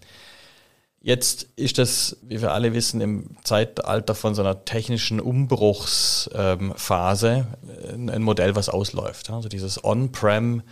Jetzt 1.00 1.48
ist 1.56 1.76
das, 1.76 2.16
wie 2.22 2.40
wir 2.40 2.52
alle 2.52 2.72
wissen, 2.72 3.00
im 3.02 3.36
Zeitalter 3.44 4.14
von 4.14 4.34
so 4.34 4.40
einer 4.40 4.64
technischen 4.64 5.20
Umbruchsphase 5.20 7.46
ähm, 7.92 8.08
ein 8.08 8.22
Modell, 8.22 8.56
was 8.56 8.70
ausläuft. 8.70 9.28
Also 9.28 9.50
dieses 9.50 9.84
On-Prem 9.84 10.62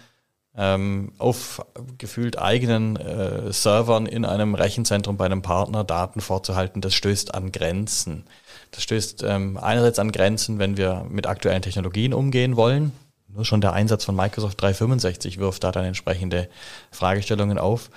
ähm, 0.57 1.13
auf 1.19 1.63
gefühlt 1.99 2.39
eigenen 2.39 2.97
äh, 2.97 3.53
Servern 3.53 4.07
in 4.07 4.25
einem 4.25 4.55
Rechenzentrum 4.55 5.19
bei 5.19 5.27
einem 5.27 5.43
Partner 5.43 5.85
Daten 5.85 6.23
vorzuhalten, 6.23 6.81
das 6.81 6.95
stößt 6.95 7.35
an 7.35 7.53
Grenzen. 7.53 8.25
Das 8.71 8.83
stößt 8.85 9.23
ähm, 9.27 9.59
einerseits 9.59 9.99
an 9.99 10.13
Grenzen, 10.13 10.59
wenn 10.59 10.79
wir 10.79 11.05
mit 11.11 11.27
aktuellen 11.27 11.61
Technologien 11.61 12.15
umgehen 12.15 12.57
wollen. 12.57 12.93
Nur 13.35 13.45
schon 13.45 13.61
der 13.61 13.73
Einsatz 13.73 14.05
von 14.05 14.15
Microsoft 14.15 14.61
365 14.61 15.39
wirft 15.39 15.65
da 15.65 15.73
dann 15.73 15.85
entsprechende 15.85 16.49
Fragestellungen 16.91 17.59
auf 17.59 17.91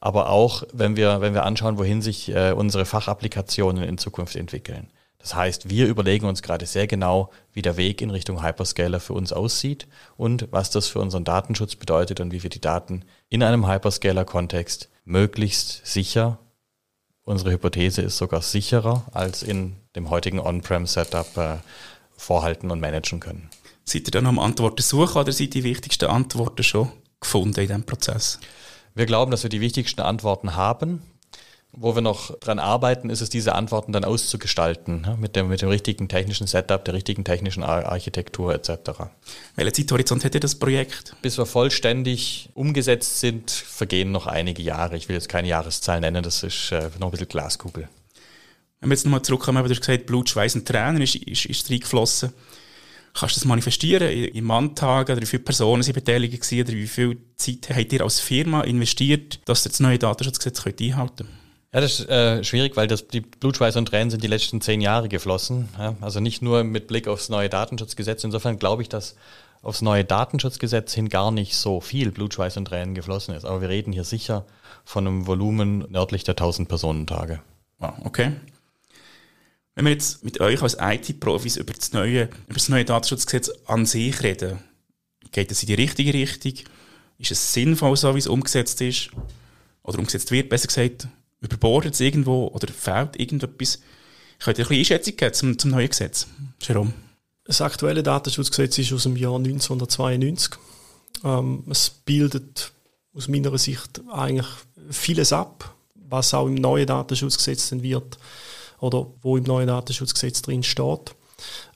aber 0.00 0.28
auch, 0.28 0.62
wenn 0.72 0.96
wir, 0.96 1.20
wenn 1.20 1.34
wir 1.34 1.44
anschauen, 1.44 1.78
wohin 1.78 2.02
sich 2.02 2.28
äh, 2.28 2.52
unsere 2.52 2.84
Fachapplikationen 2.84 3.82
in 3.82 3.98
Zukunft 3.98 4.36
entwickeln. 4.36 4.88
Das 5.18 5.34
heißt, 5.34 5.68
wir 5.68 5.88
überlegen 5.88 6.26
uns 6.26 6.42
gerade 6.42 6.66
sehr 6.66 6.86
genau, 6.86 7.30
wie 7.52 7.62
der 7.62 7.76
Weg 7.76 8.00
in 8.00 8.10
Richtung 8.10 8.44
Hyperscaler 8.44 9.00
für 9.00 9.14
uns 9.14 9.32
aussieht 9.32 9.88
und 10.16 10.46
was 10.52 10.70
das 10.70 10.86
für 10.86 11.00
unseren 11.00 11.24
Datenschutz 11.24 11.74
bedeutet 11.74 12.20
und 12.20 12.32
wie 12.32 12.42
wir 12.42 12.50
die 12.50 12.60
Daten 12.60 13.04
in 13.28 13.42
einem 13.42 13.66
Hyperscaler-Kontext 13.66 14.88
möglichst 15.04 15.84
sicher, 15.84 16.38
unsere 17.24 17.50
Hypothese 17.50 18.02
ist 18.02 18.18
sogar 18.18 18.42
sicherer 18.42 19.04
als 19.12 19.42
in 19.42 19.74
dem 19.96 20.10
heutigen 20.10 20.38
On-Prem-Setup 20.38 21.36
äh, 21.36 21.56
vorhalten 22.16 22.70
und 22.70 22.78
managen 22.78 23.18
können. 23.18 23.50
Seid 23.88 24.08
ihr 24.08 24.10
dann 24.10 24.26
am 24.26 24.40
Antworten 24.40 24.82
suchen 24.82 25.18
oder 25.20 25.30
sind 25.30 25.54
die 25.54 25.62
wichtigsten 25.62 26.06
Antworten 26.06 26.64
schon 26.64 26.90
gefunden 27.20 27.60
in 27.60 27.68
diesem 27.68 27.84
Prozess? 27.84 28.40
Wir 28.96 29.06
glauben, 29.06 29.30
dass 29.30 29.44
wir 29.44 29.50
die 29.50 29.60
wichtigsten 29.60 30.00
Antworten 30.00 30.56
haben. 30.56 31.02
Wo 31.78 31.94
wir 31.94 32.00
noch 32.00 32.36
dran 32.40 32.58
arbeiten, 32.58 33.10
ist 33.10 33.20
es, 33.20 33.28
diese 33.28 33.54
Antworten 33.54 33.92
dann 33.92 34.04
auszugestalten, 34.04 35.02
ne? 35.02 35.16
mit, 35.20 35.36
dem, 35.36 35.48
mit 35.48 35.60
dem 35.60 35.68
richtigen 35.68 36.08
technischen 36.08 36.46
Setup, 36.46 36.82
der 36.84 36.94
richtigen 36.94 37.22
technischen 37.22 37.62
Architektur 37.62 38.54
etc. 38.54 38.70
Welcher 39.56 39.72
Zeithorizont 39.74 40.24
hätte 40.24 40.40
das 40.40 40.54
Projekt? 40.54 41.14
Bis 41.20 41.36
wir 41.36 41.44
vollständig 41.44 42.48
umgesetzt 42.54 43.20
sind, 43.20 43.50
vergehen 43.50 44.10
noch 44.10 44.26
einige 44.26 44.62
Jahre. 44.62 44.96
Ich 44.96 45.08
will 45.08 45.16
jetzt 45.16 45.28
keine 45.28 45.48
Jahreszahl 45.48 46.00
nennen, 46.00 46.22
das 46.22 46.42
ist 46.42 46.72
äh, 46.72 46.88
noch 46.98 47.08
ein 47.08 47.10
bisschen 47.10 47.28
Glaskugel. 47.28 47.88
Wenn 48.80 48.88
wir 48.88 48.94
jetzt 48.94 49.04
nochmal 49.04 49.22
zurückkommen, 49.22 49.62
du 49.62 49.70
hast 49.70 49.80
gesagt, 49.80 50.06
Blut, 50.06 50.30
Schweiß 50.30 50.54
und 50.54 50.66
Tränen 50.66 51.02
ist, 51.02 51.14
ist, 51.14 51.44
ist 51.44 51.70
reingeflossen. 51.70 52.32
Kannst 53.18 53.36
du 53.36 53.40
das 53.40 53.46
manifestieren 53.46 54.08
in 54.08 54.44
Manntagen 54.44 55.12
oder 55.12 55.22
wie 55.22 55.26
viele 55.26 55.42
Personen 55.42 55.82
sind 55.82 55.94
beteiligt 55.94 56.34
gewesen, 56.34 56.68
oder 56.68 56.76
wie 56.76 56.86
viel 56.86 57.18
Zeit 57.36 57.68
habt 57.70 57.92
ihr 57.92 58.02
als 58.02 58.20
Firma 58.20 58.60
investiert, 58.62 59.40
dass 59.46 59.64
ihr 59.64 59.70
das 59.70 59.80
neue 59.80 59.98
Datenschutzgesetz 59.98 60.62
könnt 60.62 60.82
einhalten 60.82 61.24
könnt? 61.24 61.30
Ja, 61.72 61.80
das 61.80 62.00
ist 62.00 62.08
äh, 62.08 62.44
schwierig, 62.44 62.76
weil 62.76 62.86
das, 62.86 63.08
die 63.08 63.20
Blutschweiß 63.20 63.76
und 63.76 63.86
Tränen 63.86 64.10
sind 64.10 64.22
die 64.22 64.28
letzten 64.28 64.60
zehn 64.60 64.80
Jahre 64.80 65.08
geflossen. 65.08 65.68
Ja? 65.78 65.96
Also 66.00 66.20
nicht 66.20 66.42
nur 66.42 66.64
mit 66.64 66.86
Blick 66.86 67.08
aufs 67.08 67.28
neue 67.28 67.48
Datenschutzgesetz. 67.48 68.22
Insofern 68.24 68.58
glaube 68.58 68.82
ich, 68.82 68.88
dass 68.88 69.16
aufs 69.62 69.82
neue 69.82 70.04
Datenschutzgesetz 70.04 70.94
hin 70.94 71.08
gar 71.08 71.30
nicht 71.30 71.56
so 71.56 71.80
viel 71.80 72.12
Blutschweiß 72.12 72.56
und 72.56 72.66
Tränen 72.66 72.94
geflossen 72.94 73.34
ist. 73.34 73.44
Aber 73.44 73.60
wir 73.60 73.68
reden 73.68 73.92
hier 73.92 74.04
sicher 74.04 74.46
von 74.84 75.06
einem 75.06 75.26
Volumen 75.26 75.84
nördlich 75.90 76.24
der 76.24 76.32
1000 76.32 76.68
Personentage. 76.68 77.40
Ah, 77.78 77.94
okay. 78.04 78.32
Wenn 79.76 79.84
wir 79.84 79.92
jetzt 79.92 80.24
mit 80.24 80.40
euch 80.40 80.62
als 80.62 80.78
IT-Profis 80.80 81.58
über 81.58 81.74
das 81.74 81.92
neue, 81.92 82.30
über 82.46 82.54
das 82.54 82.70
neue 82.70 82.86
Datenschutzgesetz 82.86 83.50
an 83.66 83.84
sich 83.84 84.22
reden, 84.22 84.58
geht 85.32 85.52
es 85.52 85.62
in 85.62 85.66
die 85.66 85.74
richtige 85.74 86.14
Richtung? 86.14 86.54
Ist 87.18 87.30
es 87.30 87.52
sinnvoll, 87.52 87.94
so 87.94 88.14
wie 88.14 88.18
es 88.18 88.26
umgesetzt 88.26 88.80
ist? 88.80 89.10
Oder 89.82 89.98
umgesetzt 89.98 90.30
wird, 90.30 90.48
besser 90.48 90.68
gesagt, 90.68 91.08
überbordet 91.42 91.92
es 91.92 92.00
irgendwo 92.00 92.46
oder 92.46 92.68
fehlt 92.72 93.20
irgendetwas? 93.20 93.78
Ich 94.38 94.44
könnte 94.46 94.62
ein 94.62 94.68
bisschen 94.68 94.78
Einschätzung 94.78 95.16
geben 95.16 95.34
zum, 95.34 95.58
zum 95.58 95.70
neuen 95.72 95.90
Gesetz. 95.90 96.26
Jerome? 96.62 96.94
Das 97.44 97.60
aktuelle 97.60 98.02
Datenschutzgesetz 98.02 98.78
ist 98.78 98.94
aus 98.94 99.02
dem 99.02 99.16
Jahr 99.16 99.36
1992. 99.36 100.54
Ähm, 101.22 101.64
es 101.70 101.90
bildet 101.90 102.72
aus 103.12 103.28
meiner 103.28 103.56
Sicht 103.58 104.00
eigentlich 104.10 104.48
vieles 104.90 105.34
ab, 105.34 105.76
was 105.94 106.32
auch 106.32 106.46
im 106.46 106.54
neuen 106.54 106.86
Datenschutzgesetz 106.86 107.68
dann 107.68 107.82
wird 107.82 108.18
oder 108.80 109.06
wo 109.22 109.36
im 109.36 109.44
neuen 109.44 109.68
Datenschutzgesetz 109.68 110.42
drin 110.42 110.62
steht. 110.62 111.14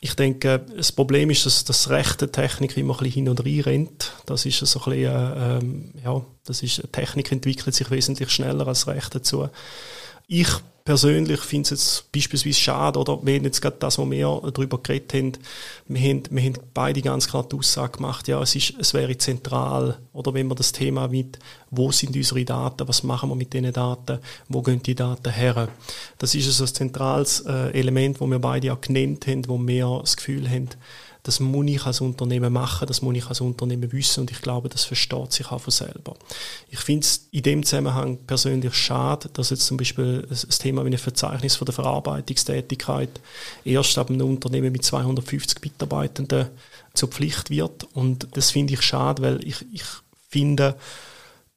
Ich 0.01 0.15
denke, 0.15 0.65
das 0.75 0.93
Problem 0.93 1.29
ist, 1.29 1.45
dass 1.45 1.65
das 1.65 1.91
rechte 1.91 2.33
Technik 2.33 2.77
immer 2.77 2.95
ein 2.95 2.99
bisschen 2.99 3.13
hin 3.13 3.29
und 3.29 3.45
rein 3.45 3.61
rennt. 3.61 4.13
Das 4.25 4.47
ist 4.47 4.59
so 4.59 4.81
ein 4.81 4.85
bisschen, 4.85 5.15
äh, 5.15 5.59
ähm, 5.59 5.93
ja, 6.03 6.25
das 6.45 6.63
ist, 6.63 6.83
Technik 6.93 7.31
entwickelt 7.31 7.75
sich 7.75 7.91
wesentlich 7.91 8.31
schneller 8.31 8.67
als 8.67 8.87
Recht 8.87 9.15
dazu. 9.15 9.49
Ich 10.27 10.49
persönlich 10.85 11.41
finde 11.41 11.63
es 11.63 11.71
jetzt 11.71 12.13
beispielsweise 12.13 12.59
schade, 12.59 12.99
oder? 12.99 13.19
Wenn 13.23 13.45
jetzt 13.45 13.61
gerade 13.61 13.77
das, 13.79 13.99
was 13.99 14.11
wir 14.11 14.41
darüber 14.53 14.79
geredet 14.79 15.15
haben, 15.15 15.33
wir 15.89 16.01
haben, 16.01 16.23
wir 16.31 16.43
haben 16.43 16.55
beide 16.75 17.03
ganz 17.03 17.29
klar 17.29 17.47
die 17.49 17.57
Aussage 17.57 17.99
gemacht, 17.99 18.29
ja, 18.29 18.41
es, 18.43 18.55
ist, 18.55 18.75
es 18.79 18.95
wäre 18.95 19.17
zentral, 19.19 19.99
oder? 20.13 20.35
Wenn 20.35 20.49
wir 20.49 20.55
das 20.55 20.73
Thema 20.73 21.09
mit, 21.09 21.39
wo 21.71 21.93
sind 21.93 22.17
unsere 22.17 22.45
Daten, 22.45 22.89
was 22.89 23.03
machen 23.03 23.29
wir 23.29 23.37
mit 23.37 23.53
diesen 23.53 23.73
Daten, 23.73 24.19
wo 24.49 24.63
gehen 24.63 24.83
die 24.83 24.95
Daten 24.95 25.31
her, 25.31 25.69
das 26.19 26.35
ist 26.35 26.47
also 26.47 26.65
ein 26.65 26.75
zentrales 26.75 27.41
äh, 27.41 27.71
Element, 27.79 28.21
wo 28.21 28.27
wir 28.27 28.39
beide 28.39 28.73
auch 28.73 28.81
genannt 28.81 29.27
haben, 29.27 29.49
wo 29.49 29.59
wir 29.59 29.99
das 30.01 30.17
Gefühl 30.17 30.49
haben, 30.49 30.69
das 31.23 31.41
muss 31.41 31.67
ich 31.67 31.85
als 31.85 32.01
Unternehmen 32.01 32.53
machen, 32.53 32.87
das 32.87 33.03
muss 33.03 33.17
ich 33.17 33.27
als 33.27 33.41
Unternehmen 33.41 33.93
wissen 33.93 34.21
und 34.21 34.31
ich 34.31 34.41
glaube, 34.41 34.69
das 34.69 34.85
versteht 34.85 35.33
sich 35.33 35.51
auch 35.51 35.61
von 35.61 35.71
selber. 35.71 36.15
Ich 36.69 36.81
finde 36.81 37.05
es 37.05 37.29
in 37.31 37.43
dem 37.43 37.65
Zusammenhang 37.65 38.19
persönlich 38.27 38.75
schade, 38.75 39.29
dass 39.33 39.51
jetzt 39.51 39.67
zum 39.67 39.77
Beispiel 39.77 40.27
das 40.29 40.59
Thema 40.59 40.85
wie 40.85 40.91
ein 40.91 40.99
Verzeichnis 40.99 41.57
von 41.57 41.67
der 41.67 41.75
Verarbeitungstätigkeit 41.75 43.21
erst 43.65 43.99
ab 43.99 44.11
einem 44.11 44.29
Unternehmen 44.29 44.73
mit 44.73 44.85
250 44.85 45.61
Mitarbeitenden 45.63 46.49
zur 46.95 47.09
Pflicht 47.09 47.51
wird 47.51 47.85
und 47.95 48.29
das 48.33 48.51
finde 48.51 48.75
ich 48.75 48.83
schade, 48.83 49.23
weil 49.23 49.47
ich, 49.47 49.65
ich 49.73 49.85
finde, 50.29 50.77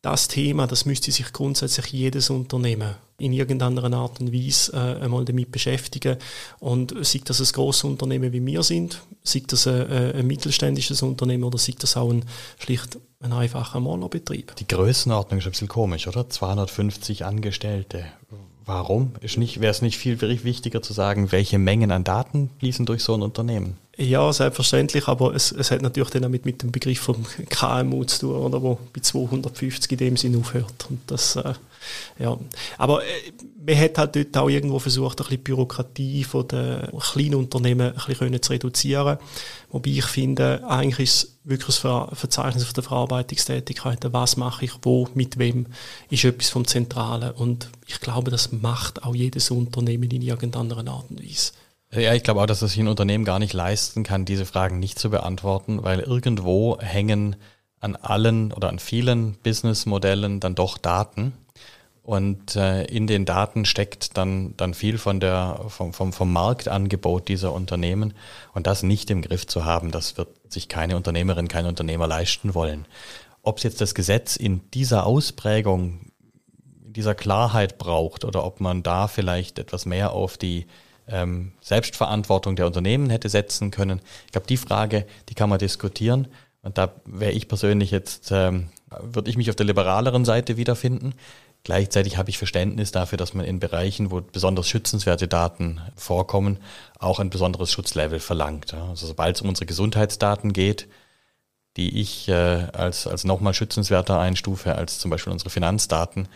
das 0.04 0.28
Thema, 0.28 0.68
das 0.68 0.86
müsste 0.86 1.12
sich 1.12 1.32
grundsätzlich 1.32 1.88
jedes 1.88 2.30
Unternehmen 2.30 2.96
in 3.24 3.34
irgendeiner 3.34 3.92
Art 3.94 4.20
und 4.20 4.34
Weise 4.34 4.74
äh, 4.74 5.04
einmal 5.04 5.26
damit 5.26 5.52
beschäftigen. 5.52 6.18
Und 6.60 6.94
sei 7.02 7.22
das 7.24 7.40
ein 7.40 7.48
grosses 7.54 7.84
Unternehmen 7.86 8.32
wie 8.34 8.46
wir 8.46 8.64
sind, 8.64 9.02
sei 9.24 9.44
das 9.48 9.68
ein, 9.68 9.90
äh, 9.90 10.14
ein 10.18 10.28
mittelständisches 10.28 11.02
Unternehmen 11.02 11.44
oder 11.44 11.58
sei 11.58 11.74
das 11.78 11.98
auch 11.98 12.12
ein 12.12 12.26
schlicht 12.60 12.98
ein 13.22 13.32
einfacher 13.32 13.80
Malerbetrieb. 13.80 14.56
Die 14.58 14.68
Größenordnung 14.68 15.40
ist 15.40 15.46
ein 15.46 15.52
bisschen 15.52 15.70
komisch, 15.70 16.08
oder? 16.08 16.30
250 16.30 17.24
Angestellte. 17.24 18.06
Warum? 18.66 19.14
Wäre 19.22 19.72
es 19.72 19.82
nicht 19.82 19.98
viel 19.98 20.22
wichtiger 20.22 20.82
zu 20.82 20.94
sagen, 20.94 21.32
welche 21.32 21.58
Mengen 21.58 21.92
an 21.92 22.04
Daten 22.04 22.50
fließen 22.60 22.86
durch 22.86 23.04
so 23.04 23.14
ein 23.14 23.22
Unternehmen? 23.22 23.78
Ja, 23.98 24.32
selbstverständlich, 24.34 25.08
aber 25.08 25.36
es, 25.36 25.52
es 25.52 25.70
hat 25.70 25.82
natürlich 25.82 26.10
dann 26.10 26.26
auch 26.26 26.30
mit, 26.30 26.46
mit 26.46 26.64
dem 26.64 26.72
Begriff 26.72 27.00
vom 27.00 27.26
KMU 27.50 28.04
zu 28.06 28.22
tun, 28.22 28.36
oder, 28.36 28.62
wo 28.62 28.80
bei 28.94 29.02
250 29.02 29.92
in 29.92 29.98
dem 29.98 30.18
Sinn 30.18 30.40
aufhört. 30.40 30.88
Und 30.90 31.00
das, 31.08 31.36
äh, 31.36 31.54
Ja, 32.20 32.38
aber 32.78 33.04
äh, 33.04 33.32
man 33.66 33.78
hat 33.78 33.98
halt 33.98 34.16
dort 34.16 34.38
auch 34.38 34.50
irgendwo 34.50 34.80
versucht, 34.80 35.20
ein 35.20 35.24
bisschen 35.24 35.44
Bürokratie 35.44 36.24
von 36.24 36.48
den 36.48 36.88
kleinen 37.00 37.36
Unternehmen 37.36 37.94
ein 37.94 38.06
bisschen 38.06 38.42
zu 38.42 38.52
reduzieren. 38.52 39.18
Wobei 39.70 39.92
ich 39.92 40.06
finde, 40.06 40.64
eigentlich 40.68 41.00
ist 41.00 41.24
es 41.24 41.40
wirklich 41.44 41.78
das 41.80 42.18
Verzeichnis 42.20 42.64
von 42.64 42.74
der 42.74 42.84
Verarbeitungstätigkeiten, 42.84 44.14
was 44.14 44.38
mache 44.38 44.66
ich 44.66 44.74
wo, 44.82 45.08
mit 45.14 45.38
wem, 45.38 45.68
ist 46.10 46.24
etwas 46.24 46.50
vom 46.50 46.66
Zentralen. 46.68 47.32
Und 47.32 47.70
ich 47.88 48.00
glaube, 48.00 48.32
das 48.32 48.52
macht 48.52 49.04
auch 49.04 49.16
jedes 49.16 49.52
Unternehmen 49.52 50.10
in 50.12 50.22
irgendeiner 50.22 50.78
Art 50.78 51.10
und 51.10 51.24
Weise. 51.24 51.52
Ja, 51.96 52.14
ich 52.14 52.24
glaube 52.24 52.42
auch, 52.42 52.48
dass 52.48 52.60
das 52.60 52.72
sich 52.72 52.80
ein 52.80 52.88
Unternehmen 52.88 53.24
gar 53.24 53.40
nicht 53.40 53.54
leisten 53.54 54.04
kann, 54.04 54.26
diese 54.26 54.46
Fragen 54.46 54.80
nicht 54.80 54.98
zu 54.98 55.12
beantworten, 55.12 55.84
weil 55.84 56.00
irgendwo 56.00 56.80
hängen 56.80 57.36
an 57.80 57.96
allen 57.96 58.52
oder 58.52 58.70
an 58.70 58.80
vielen 58.80 59.34
Businessmodellen 59.44 60.40
dann 60.40 60.56
doch 60.56 60.78
Daten. 60.78 61.34
Und 62.04 62.58
äh, 62.58 62.84
in 62.84 63.08
den 63.08 63.24
Daten 63.24 63.64
steckt 63.64 64.18
dann, 64.18 64.56
dann 64.58 64.74
viel 64.74 64.98
von 64.98 65.22
der, 65.22 65.62
vom, 65.70 65.94
vom, 65.94 66.12
vom 66.12 66.34
Marktangebot 66.34 67.30
dieser 67.30 67.54
Unternehmen. 67.54 68.14
Und 68.54 68.68
das 68.68 68.84
nicht 68.84 69.10
im 69.10 69.22
Griff 69.22 69.48
zu 69.48 69.64
haben, 69.64 69.90
das 69.90 70.18
wird 70.18 70.28
sich 70.52 70.68
keine 70.68 70.98
Unternehmerin, 70.98 71.48
kein 71.48 71.66
Unternehmer 71.66 72.06
leisten 72.06 72.54
wollen. 72.54 72.86
Ob 73.42 73.58
es 73.58 73.64
jetzt 73.64 73.80
das 73.80 73.96
Gesetz 73.96 74.36
in 74.36 74.70
dieser 74.74 75.06
Ausprägung, 75.06 76.12
in 76.86 76.92
dieser 76.92 77.16
Klarheit 77.16 77.78
braucht 77.78 78.26
oder 78.26 78.44
ob 78.44 78.60
man 78.60 78.84
da 78.84 79.08
vielleicht 79.08 79.58
etwas 79.58 79.86
mehr 79.86 80.12
auf 80.12 80.38
die 80.38 80.68
ähm, 81.08 81.54
Selbstverantwortung 81.62 82.58
der 82.58 82.68
Unternehmen 82.68 83.10
hätte 83.10 83.30
setzen 83.30 83.72
können. 83.72 84.02
Ich 84.26 84.34
glaube, 84.34 84.48
die 84.48 84.58
Frage, 84.58 85.06
die 85.30 85.36
kann 85.36 85.50
man 85.50 85.60
diskutieren. 85.60 86.28
Und 86.64 86.78
da 86.78 86.94
wäre 87.06 87.32
ich 87.32 87.48
persönlich 87.48 87.92
jetzt, 87.92 88.32
ähm, 88.32 88.70
würde 89.02 89.30
ich 89.30 89.38
mich 89.38 89.50
auf 89.50 89.56
der 89.56 89.66
liberaleren 89.66 90.26
Seite 90.26 90.58
wiederfinden. 90.58 91.14
Gleichzeitig 91.64 92.18
habe 92.18 92.30
ich 92.30 92.38
Verständnis 92.38 92.92
dafür, 92.92 93.18
dass 93.18 93.34
man 93.34 93.46
in 93.46 93.60
Bereichen, 93.60 94.12
wo 94.12 94.20
besonders 94.20 94.68
schützenswerte 94.68 95.30
Daten 95.30 95.80
vorkommen, 95.96 96.58
auch 97.00 97.20
ein 97.20 97.30
besonderes 97.30 97.72
Schutzlevel 97.72 98.20
verlangt. 98.20 98.74
Also 98.74 99.08
sobald 99.08 99.38
es 99.38 99.42
um 99.42 99.50
unsere 99.50 99.66
Gesundheitsdaten 99.66 100.52
geht, 100.52 100.90
die 101.78 102.02
ich 102.02 102.28
äh, 102.28 102.34
als, 102.74 103.08
als 103.08 103.24
nochmal 103.24 103.54
schützenswerter 103.54 104.20
einstufe 104.20 104.76
als 104.76 105.00
zum 105.00 105.10
Beispiel 105.10 105.32
unsere 105.32 105.50
Finanzdaten, 105.50 106.28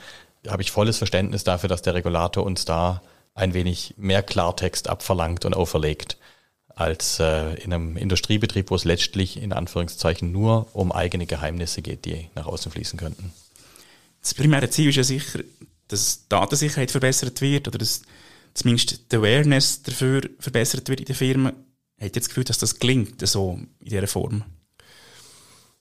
habe 0.47 0.61
ich 0.61 0.71
volles 0.71 0.97
Verständnis 0.97 1.43
dafür, 1.43 1.67
dass 1.67 1.81
der 1.81 1.93
Regulator 1.93 2.45
uns 2.45 2.63
da 2.63 3.01
ein 3.35 3.53
wenig 3.53 3.95
mehr 3.97 4.23
Klartext 4.23 4.89
abverlangt 4.89 5.43
und 5.43 5.55
auferlegt 5.55 6.17
als 6.69 7.19
äh, 7.19 7.53
in 7.55 7.73
einem 7.73 7.97
Industriebetrieb, 7.97 8.71
wo 8.71 8.75
es 8.75 8.85
letztlich 8.85 9.41
in 9.41 9.51
Anführungszeichen 9.51 10.31
nur 10.31 10.67
um 10.73 10.91
eigene 10.93 11.25
Geheimnisse 11.25 11.81
geht, 11.81 12.05
die 12.05 12.29
nach 12.33 12.45
außen 12.45 12.71
fließen 12.71 12.97
könnten. 12.97 13.33
Das 14.27 14.33
primäre 14.33 14.69
Ziel 14.69 14.89
ist 14.89 14.97
ja 14.97 15.05
sicher, 15.05 15.39
dass 15.87 16.27
Datensicherheit 16.27 16.91
verbessert 16.91 17.39
wird 17.39 17.69
oder 17.69 17.77
dass 17.77 18.01
zumindest 18.53 19.09
die 19.09 19.15
Awareness 19.15 19.83
dafür 19.83 20.21
verbessert 20.37 20.89
wird 20.89 20.99
in 20.99 21.05
den 21.05 21.15
Firmen. 21.15 21.53
Hat 21.97 22.15
jetzt 22.15 22.17
das 22.17 22.27
Gefühl, 22.27 22.43
dass 22.43 22.57
das 22.57 22.77
gelingt, 22.77 23.25
so 23.25 23.57
in 23.79 23.89
dieser 23.89 24.05
Form? 24.07 24.43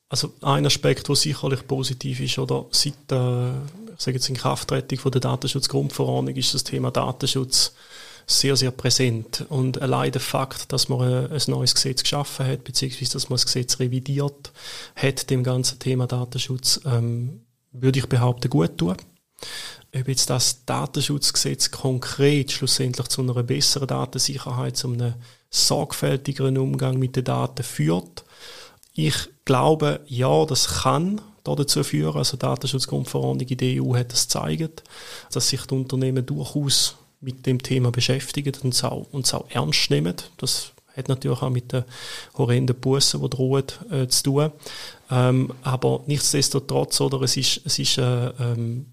Also 0.08 0.32
ein 0.42 0.64
Aspekt, 0.64 1.08
der 1.08 1.16
sicherlich 1.16 1.66
positiv 1.66 2.20
ist, 2.20 2.38
oder 2.38 2.66
seit 2.70 3.10
der 3.10 3.62
ich 3.96 4.04
sage 4.04 4.18
jetzt 4.18 4.28
in 4.28 4.36
Krafttreten 4.36 4.98
von 4.98 5.10
der 5.10 5.22
Datenschutzgrundverordnung 5.22 6.36
ist 6.36 6.54
das 6.54 6.62
Thema 6.62 6.92
Datenschutz 6.92 7.72
sehr, 8.28 8.54
sehr 8.54 8.70
präsent. 8.70 9.44
Und 9.48 9.80
allein 9.82 10.12
der 10.12 10.20
Fakt, 10.20 10.72
dass 10.72 10.88
man 10.88 11.32
ein 11.32 11.40
neues 11.48 11.74
Gesetz 11.74 12.02
geschaffen 12.02 12.46
hat, 12.46 12.62
beziehungsweise 12.62 13.14
dass 13.14 13.28
man 13.28 13.36
das 13.36 13.46
Gesetz 13.46 13.80
revidiert 13.80 14.52
hat, 14.94 15.30
dem 15.30 15.42
ganzen 15.42 15.80
Thema 15.80 16.06
Datenschutz, 16.06 16.80
ähm, 16.84 17.45
würde 17.80 17.98
ich 17.98 18.06
behaupten, 18.06 18.50
gut 18.50 18.78
tun. 18.78 18.96
Ob 19.94 20.08
jetzt 20.08 20.28
das 20.30 20.64
Datenschutzgesetz 20.64 21.70
konkret 21.70 22.52
schlussendlich 22.52 23.08
zu 23.08 23.22
einer 23.22 23.42
besseren 23.42 23.88
Datensicherheit, 23.88 24.76
zu 24.76 24.92
einem 24.92 25.14
sorgfältigeren 25.50 26.58
Umgang 26.58 26.98
mit 26.98 27.16
den 27.16 27.24
Daten 27.24 27.62
führt, 27.62 28.24
ich 28.94 29.14
glaube, 29.44 30.00
ja, 30.06 30.44
das 30.46 30.82
kann 30.82 31.20
dazu 31.44 31.84
führen. 31.84 32.16
Also 32.16 32.36
die 32.36 32.40
Datenschutzgrundverordnung 32.40 33.46
in 33.46 33.56
der 33.58 33.82
EU 33.82 33.94
hat 33.94 34.12
das 34.12 34.24
gezeigt, 34.24 34.82
dass 35.30 35.48
sich 35.48 35.62
die 35.66 35.74
Unternehmen 35.74 36.24
durchaus 36.24 36.96
mit 37.20 37.46
dem 37.46 37.62
Thema 37.62 37.90
beschäftigen 37.90 38.52
und 38.62 38.74
es 38.74 38.84
auch, 38.84 39.06
und 39.12 39.26
es 39.26 39.34
auch 39.34 39.48
ernst 39.50 39.90
nehmen. 39.90 40.14
Das 40.38 40.72
hat 40.96 41.08
natürlich 41.08 41.42
auch 41.42 41.50
mit 41.50 41.72
den 41.72 41.84
horrenden 42.36 42.76
Bussen, 42.76 43.20
die 43.20 43.30
drohen, 43.30 43.64
äh, 43.90 44.08
zu 44.08 44.22
tun. 44.24 44.52
Ähm, 45.10 45.52
aber 45.62 46.02
nichtsdestotrotz, 46.06 47.00
oder, 47.00 47.22
es 47.22 47.36
ist, 47.36 47.60
es 47.64 47.78
ist 47.78 47.98
äh, 47.98 48.28
ähm, 48.40 48.86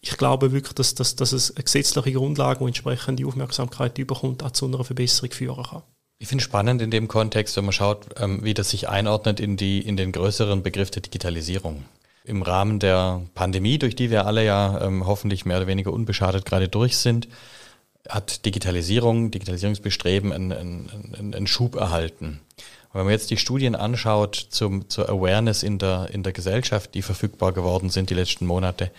ich 0.00 0.16
glaube 0.16 0.52
wirklich, 0.52 0.74
dass, 0.74 0.94
dass, 0.94 1.16
dass 1.16 1.32
es 1.32 1.54
eine 1.54 1.64
gesetzliche 1.64 2.12
Grundlage, 2.12 2.60
die 2.60 2.66
entsprechende 2.66 3.26
Aufmerksamkeit 3.26 3.98
überkommt, 3.98 4.42
auch 4.42 4.50
zu 4.50 4.66
einer 4.66 4.82
Verbesserung 4.82 5.30
führen 5.30 5.62
kann. 5.62 5.82
Ich 6.18 6.28
finde 6.28 6.42
es 6.42 6.46
spannend 6.46 6.82
in 6.82 6.90
dem 6.90 7.08
Kontext, 7.08 7.56
wenn 7.56 7.64
man 7.64 7.72
schaut, 7.72 8.06
ähm, 8.18 8.42
wie 8.42 8.54
das 8.54 8.70
sich 8.70 8.88
einordnet 8.88 9.40
in, 9.40 9.56
die, 9.56 9.80
in 9.80 9.96
den 9.96 10.12
größeren 10.12 10.62
Begriff 10.62 10.90
der 10.90 11.02
Digitalisierung. 11.02 11.84
Im 12.24 12.42
Rahmen 12.42 12.78
der 12.78 13.22
Pandemie, 13.34 13.78
durch 13.78 13.96
die 13.96 14.10
wir 14.10 14.26
alle 14.26 14.44
ja 14.44 14.82
ähm, 14.82 15.06
hoffentlich 15.06 15.44
mehr 15.44 15.56
oder 15.56 15.66
weniger 15.66 15.92
unbeschadet 15.92 16.44
gerade 16.44 16.68
durch 16.68 16.98
sind, 16.98 17.28
hat 18.08 18.44
Digitalisierung, 18.44 19.30
Digitalisierungsbestreben 19.30 20.32
einen, 20.32 20.52
einen, 20.52 21.34
einen 21.34 21.46
Schub 21.46 21.76
erhalten. 21.76 22.40
Wenn 22.92 23.04
man 23.04 23.12
jetzt 23.12 23.30
die 23.30 23.36
Studien 23.36 23.76
anschaut 23.76 24.34
zum, 24.50 24.88
zur 24.88 25.08
Awareness 25.08 25.62
in 25.62 25.78
der, 25.78 26.08
in 26.12 26.22
der 26.22 26.32
Gesellschaft, 26.32 26.94
die 26.94 27.02
verfügbar 27.02 27.52
geworden 27.52 27.88
sind 27.88 28.10
die 28.10 28.14
letzten 28.14 28.46
Monate, 28.46 28.90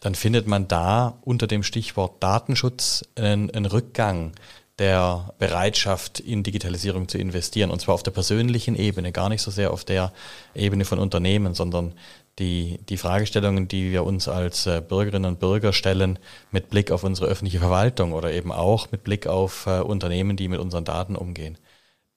dann 0.00 0.14
findet 0.14 0.46
man 0.46 0.68
da 0.68 1.18
unter 1.22 1.46
dem 1.46 1.62
Stichwort 1.62 2.22
Datenschutz 2.22 3.04
einen, 3.16 3.50
einen 3.50 3.66
Rückgang 3.66 4.32
der 4.78 5.34
Bereitschaft, 5.38 6.18
in 6.18 6.42
Digitalisierung 6.42 7.08
zu 7.08 7.18
investieren. 7.18 7.70
Und 7.70 7.80
zwar 7.80 7.94
auf 7.94 8.02
der 8.02 8.10
persönlichen 8.10 8.74
Ebene, 8.74 9.12
gar 9.12 9.28
nicht 9.28 9.42
so 9.42 9.50
sehr 9.50 9.72
auf 9.72 9.84
der 9.84 10.12
Ebene 10.54 10.84
von 10.84 10.98
Unternehmen, 10.98 11.54
sondern 11.54 11.94
die, 12.38 12.78
die 12.88 12.96
Fragestellungen, 12.96 13.68
die 13.68 13.92
wir 13.92 14.04
uns 14.04 14.28
als 14.28 14.66
äh, 14.66 14.80
Bürgerinnen 14.80 15.32
und 15.32 15.40
Bürger 15.40 15.72
stellen, 15.72 16.18
mit 16.50 16.70
Blick 16.70 16.90
auf 16.90 17.04
unsere 17.04 17.26
öffentliche 17.28 17.58
Verwaltung 17.58 18.12
oder 18.12 18.32
eben 18.32 18.50
auch 18.50 18.90
mit 18.90 19.04
Blick 19.04 19.26
auf 19.26 19.66
äh, 19.66 19.80
Unternehmen, 19.80 20.36
die 20.36 20.48
mit 20.48 20.58
unseren 20.58 20.84
Daten 20.84 21.16
umgehen. 21.16 21.58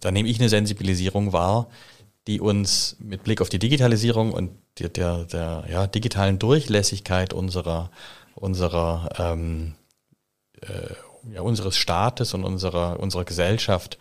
Da 0.05 0.11
nehme 0.11 0.29
ich 0.29 0.39
eine 0.39 0.49
Sensibilisierung 0.49 1.33
wahr, 1.33 1.67
die 2.27 2.39
uns 2.39 2.95
mit 2.99 3.23
Blick 3.23 3.41
auf 3.41 3.49
die 3.49 3.57
Digitalisierung 3.57 4.33
und 4.33 4.51
der, 4.77 4.89
der, 4.89 5.25
der 5.25 5.63
ja, 5.67 5.87
digitalen 5.87 6.37
Durchlässigkeit 6.37 7.33
unserer, 7.33 7.89
unserer 8.35 9.09
ähm, 9.17 9.73
äh, 10.61 11.33
ja, 11.33 11.41
unseres 11.41 11.75
Staates 11.75 12.35
und 12.35 12.43
unserer, 12.43 12.99
unserer 12.99 13.25
Gesellschaft 13.25 13.97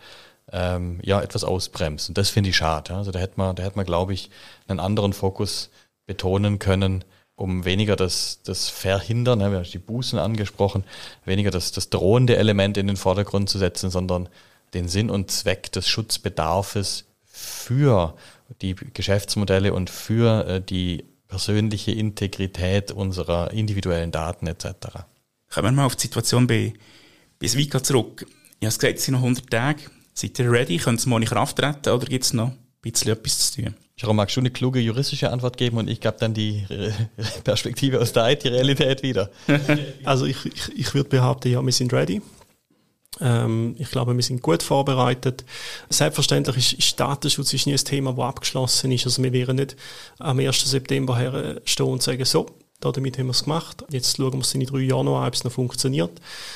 ähm, 0.51 0.99
ja, 1.01 1.21
etwas 1.21 1.43
ausbremst. 1.43 2.09
Und 2.09 2.19
das 2.19 2.29
finde 2.29 2.51
ich 2.51 2.55
schade. 2.55 2.93
Also 2.93 3.09
da 3.09 3.17
hätte 3.17 3.37
man, 3.37 3.55
da 3.55 3.63
hätte 3.63 3.77
man, 3.77 3.87
glaube 3.87 4.13
ich, 4.13 4.29
einen 4.67 4.79
anderen 4.79 5.11
Fokus 5.11 5.71
betonen 6.05 6.59
können, 6.59 7.03
um 7.35 7.65
weniger 7.65 7.95
das, 7.95 8.41
das 8.43 8.69
Verhindern, 8.69 9.39
ne, 9.39 9.49
wir 9.49 9.57
haben 9.57 9.65
die 9.65 9.79
Bußen 9.79 10.19
angesprochen, 10.19 10.83
weniger 11.25 11.49
das, 11.49 11.71
das 11.71 11.89
drohende 11.89 12.37
Element 12.37 12.77
in 12.77 12.85
den 12.85 12.95
Vordergrund 12.95 13.49
zu 13.49 13.57
setzen, 13.57 13.89
sondern 13.89 14.29
den 14.75 14.87
Sinn 14.87 15.09
und 15.09 15.31
Zweck 15.31 15.71
des 15.71 15.87
Schutzbedarfs 15.87 17.05
für 17.23 18.15
die 18.61 18.75
Geschäftsmodelle 18.75 19.73
und 19.73 19.89
für 19.89 20.47
äh, 20.47 20.61
die 20.61 21.05
persönliche 21.27 21.91
Integrität 21.91 22.91
unserer 22.91 23.51
individuellen 23.51 24.11
Daten 24.11 24.47
etc. 24.47 24.67
Kommen 25.49 25.67
wir 25.67 25.71
mal 25.71 25.85
auf 25.85 25.95
die 25.95 26.03
Situation 26.03 26.45
bei 26.45 26.73
bis 27.39 27.57
Vika 27.57 27.81
zurück. 27.81 28.25
Ich 28.59 28.67
habe 28.67 28.75
gesagt, 28.75 28.97
es 28.97 29.05
sind 29.05 29.13
noch 29.13 29.21
100 29.21 29.49
Tage. 29.49 29.81
Seid 30.13 30.39
ihr 30.39 30.51
ready? 30.51 30.77
Könnt 30.77 31.05
ihr 31.05 31.09
morgen 31.09 31.23
in 31.23 31.29
Kraft 31.29 31.57
treten 31.57 31.89
oder 31.89 32.05
gibt 32.05 32.23
es 32.23 32.33
noch 32.33 32.49
ein 32.49 32.57
bisschen 32.81 33.11
etwas 33.11 33.51
zu 33.51 33.61
tun? 33.61 33.75
Jerome, 33.97 34.17
magst 34.17 34.35
du 34.35 34.41
eine 34.41 34.51
kluge 34.51 34.79
juristische 34.79 35.31
Antwort 35.31 35.57
geben 35.57 35.77
und 35.77 35.89
ich 35.89 36.01
gebe 36.01 36.15
dann 36.19 36.33
die 36.33 36.65
Perspektive 37.43 38.01
aus 38.01 38.11
der 38.11 38.29
IT-Realität 38.31 39.03
wieder? 39.03 39.29
also 40.03 40.25
ich, 40.25 40.45
ich, 40.45 40.77
ich 40.77 40.93
würde 40.93 41.09
behaupten, 41.09 41.51
ja, 41.51 41.61
wir 41.61 41.71
sind 41.71 41.93
ready. 41.93 42.21
Ähm, 43.21 43.75
ich 43.77 43.89
glaube, 43.89 44.15
wir 44.15 44.23
sind 44.23 44.41
gut 44.41 44.63
vorbereitet. 44.63 45.45
Selbstverständlich 45.89 46.77
ist, 46.77 46.99
Datenschutz 46.99 47.53
ist 47.53 47.65
nie 47.65 47.73
ein 47.73 47.77
Thema, 47.77 48.13
das 48.13 48.25
abgeschlossen 48.25 48.91
ist. 48.91 49.05
Also 49.05 49.23
wir 49.23 49.33
werden 49.33 49.57
nicht 49.57 49.75
am 50.19 50.39
1. 50.39 50.69
September 50.69 51.17
herstehen 51.17 51.85
und 51.85 52.03
sagen, 52.03 52.25
so, 52.25 52.47
damit 52.79 53.17
haben 53.17 53.27
wir 53.27 53.31
es 53.31 53.43
gemacht. 53.43 53.83
Jetzt 53.89 54.17
schauen 54.17 54.33
wir 54.33 54.41
es 54.41 54.53
in 54.53 54.65
drei 54.65 54.79
Jahren 54.79 55.05
noch 55.05 55.19
an, 55.19 55.27
ob 55.27 55.33
es 55.33 55.43
noch 55.43 55.51
funktioniert. 55.51 56.11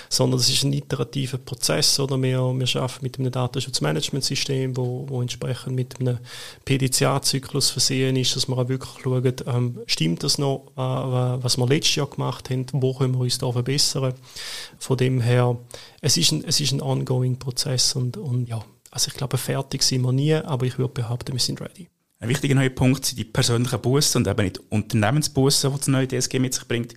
Sondern 0.09 0.39
es 0.39 0.49
ist 0.49 0.63
ein 0.63 0.73
iterativer 0.73 1.37
Prozess. 1.37 1.99
Oder 1.99 2.21
wir, 2.21 2.39
wir 2.39 2.81
arbeiten 2.81 3.03
mit 3.03 3.17
einem 3.17 3.31
Datenschutzmanagementsystem, 3.31 4.75
wo, 4.77 5.05
wo 5.07 5.21
entsprechend 5.21 5.75
mit 5.75 5.99
einem 5.99 6.19
PDCA-Zyklus 6.65 7.71
versehen 7.71 8.15
ist, 8.15 8.35
dass 8.35 8.47
wir 8.47 8.57
auch 8.57 8.69
wirklich 8.69 8.91
schauen, 9.01 9.33
ähm, 9.47 9.79
stimmt 9.85 10.23
das 10.23 10.37
noch, 10.37 10.67
äh, 10.75 11.43
was 11.43 11.57
wir 11.57 11.67
letztes 11.67 11.95
Jahr 11.95 12.07
gemacht 12.07 12.49
haben, 12.49 12.65
wo 12.73 12.93
können 12.93 13.13
wir 13.13 13.21
uns 13.21 13.37
da 13.37 13.51
verbessern. 13.51 14.13
Von 14.77 14.97
dem 14.97 15.21
her, 15.21 15.57
es 16.01 16.17
ist 16.17 16.31
ein, 16.31 16.43
es 16.45 16.59
ist 16.59 16.71
ein 16.71 16.81
ongoing 16.81 17.37
Prozess 17.37 17.95
und, 17.95 18.17
und 18.17 18.47
ja, 18.47 18.63
also 18.91 19.09
ich 19.09 19.13
glaube, 19.13 19.37
fertig 19.37 19.83
sind 19.83 20.01
wir 20.01 20.11
nie, 20.11 20.33
aber 20.33 20.65
ich 20.65 20.77
würde 20.77 20.93
behaupten, 20.93 21.33
wir 21.33 21.39
sind 21.39 21.61
ready. 21.61 21.89
Ein 22.21 22.27
wichtiger 22.27 22.55
neuer 22.55 22.69
Punkt 22.69 23.05
sind 23.05 23.17
die 23.17 23.23
persönlichen 23.23 23.79
Bussen 23.79 24.17
und 24.17 24.27
eben 24.27 24.43
nicht 24.43 24.59
Unternehmensbussen, 24.69 25.71
die 25.71 25.77
das 25.77 25.87
neue 25.87 26.07
DSG 26.07 26.39
mit 26.39 26.53
sich 26.53 26.67
bringt. 26.67 26.95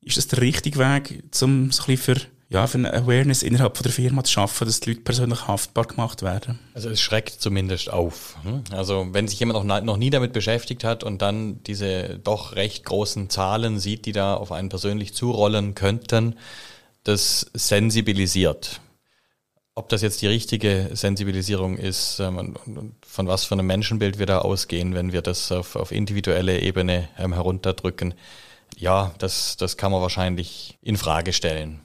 Ist 0.00 0.16
das 0.16 0.28
der 0.28 0.40
richtige 0.40 0.78
Weg, 0.78 1.22
um 1.42 1.70
so 1.70 1.84
ein 1.86 1.96
für, 1.98 2.16
ja, 2.48 2.66
für 2.66 2.78
eine 2.78 2.94
Awareness 2.94 3.42
innerhalb 3.42 3.76
von 3.76 3.84
der 3.84 3.92
Firma 3.92 4.24
zu 4.24 4.32
schaffen, 4.32 4.66
dass 4.66 4.80
die 4.80 4.90
Leute 4.90 5.02
persönlich 5.02 5.46
haftbar 5.46 5.84
gemacht 5.84 6.22
werden? 6.22 6.58
Also 6.72 6.88
es 6.88 7.02
schreckt 7.02 7.42
zumindest 7.42 7.92
auf. 7.92 8.38
Hm? 8.44 8.64
Also 8.70 9.08
wenn 9.12 9.28
sich 9.28 9.38
jemand 9.40 9.66
noch, 9.66 9.82
noch 9.82 9.96
nie 9.98 10.08
damit 10.08 10.32
beschäftigt 10.32 10.84
hat 10.84 11.04
und 11.04 11.20
dann 11.20 11.62
diese 11.64 12.18
doch 12.24 12.56
recht 12.56 12.86
großen 12.86 13.28
Zahlen 13.28 13.78
sieht, 13.78 14.06
die 14.06 14.12
da 14.12 14.34
auf 14.34 14.52
einen 14.52 14.70
persönlich 14.70 15.12
zurollen 15.12 15.74
könnten, 15.74 16.36
das 17.04 17.50
sensibilisiert. 17.52 18.80
Ob 19.74 19.88
das 19.88 20.02
jetzt 20.02 20.20
die 20.20 20.26
richtige 20.26 20.90
Sensibilisierung 20.92 21.78
ist, 21.78 22.20
ähm, 22.20 22.54
von 23.06 23.26
was 23.26 23.44
für 23.44 23.54
einem 23.54 23.66
Menschenbild 23.66 24.18
wir 24.18 24.26
da 24.26 24.40
ausgehen, 24.40 24.94
wenn 24.94 25.12
wir 25.12 25.22
das 25.22 25.50
auf, 25.50 25.76
auf 25.76 25.92
individuelle 25.92 26.60
Ebene 26.60 27.08
ähm, 27.18 27.32
herunterdrücken, 27.32 28.14
ja, 28.76 29.14
das, 29.18 29.56
das 29.56 29.76
kann 29.78 29.92
man 29.92 30.02
wahrscheinlich 30.02 30.78
in 30.82 30.96
Frage 30.96 31.32
stellen. 31.32 31.80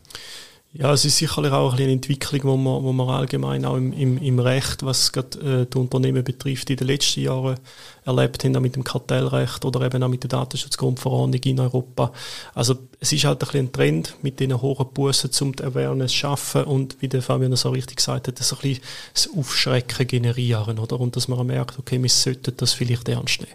Ja, 0.80 0.94
es 0.94 1.06
ist 1.06 1.18
sicherlich 1.18 1.52
auch 1.52 1.74
eine 1.74 1.92
Entwicklung, 1.92 2.44
wo 2.44 2.56
man, 2.56 2.84
wo 2.84 2.94
man 2.94 3.10
allgemein 3.10 3.66
auch 3.66 3.78
im, 3.78 3.94
im, 3.94 4.20
im 4.20 4.38
Recht, 4.38 4.84
was 4.84 5.12
gerade 5.12 5.64
äh, 5.64 5.66
die 5.66 5.76
Unternehmen 5.76 6.24
betrifft, 6.24 6.70
in 6.70 6.78
den 6.78 6.86
letzten 6.86 7.22
Jahren 7.22 7.58
erlebt 8.06 8.44
haben, 8.44 8.56
auch 8.56 8.62
mit 8.62 8.76
dem 8.76 8.84
Kartellrecht 8.84 9.66
oder 9.66 9.82
eben 9.82 10.04
auch 10.04 10.08
mit 10.08 10.22
der 10.22 10.30
Datenschutzgrundverordnung 10.30 11.42
in 11.42 11.60
Europa. 11.60 12.14
Also 12.54 12.78
es 13.00 13.12
ist 13.12 13.26
halt 13.26 13.42
ein, 13.42 13.48
bisschen 13.48 13.66
ein 13.66 13.72
Trend 13.72 14.18
mit 14.22 14.40
diesen 14.40 14.62
hohen 14.62 14.94
Bussen 14.94 15.32
zum 15.32 15.56
die 15.56 15.64
Awareness 15.64 16.14
schaffen 16.14 16.66
und 16.66 16.98
wie 17.02 17.08
der 17.08 17.24
Fabian 17.24 17.56
so 17.56 17.72
richtig 17.72 17.98
gesagt 17.98 18.28
hat, 18.28 18.40
das 18.40 18.54
ein 18.54 18.60
bisschen 18.60 18.84
das 19.16 19.30
Aufschrecken 19.36 20.06
generieren, 20.06 20.78
oder? 20.78 21.00
Und 21.00 21.16
dass 21.16 21.28
man 21.28 21.48
merkt, 21.48 21.80
okay, 21.80 22.00
wir 22.00 22.10
sollten 22.10 22.56
das 22.56 22.74
vielleicht 22.74 23.10
ernst 23.10 23.42
nehmen. 23.42 23.54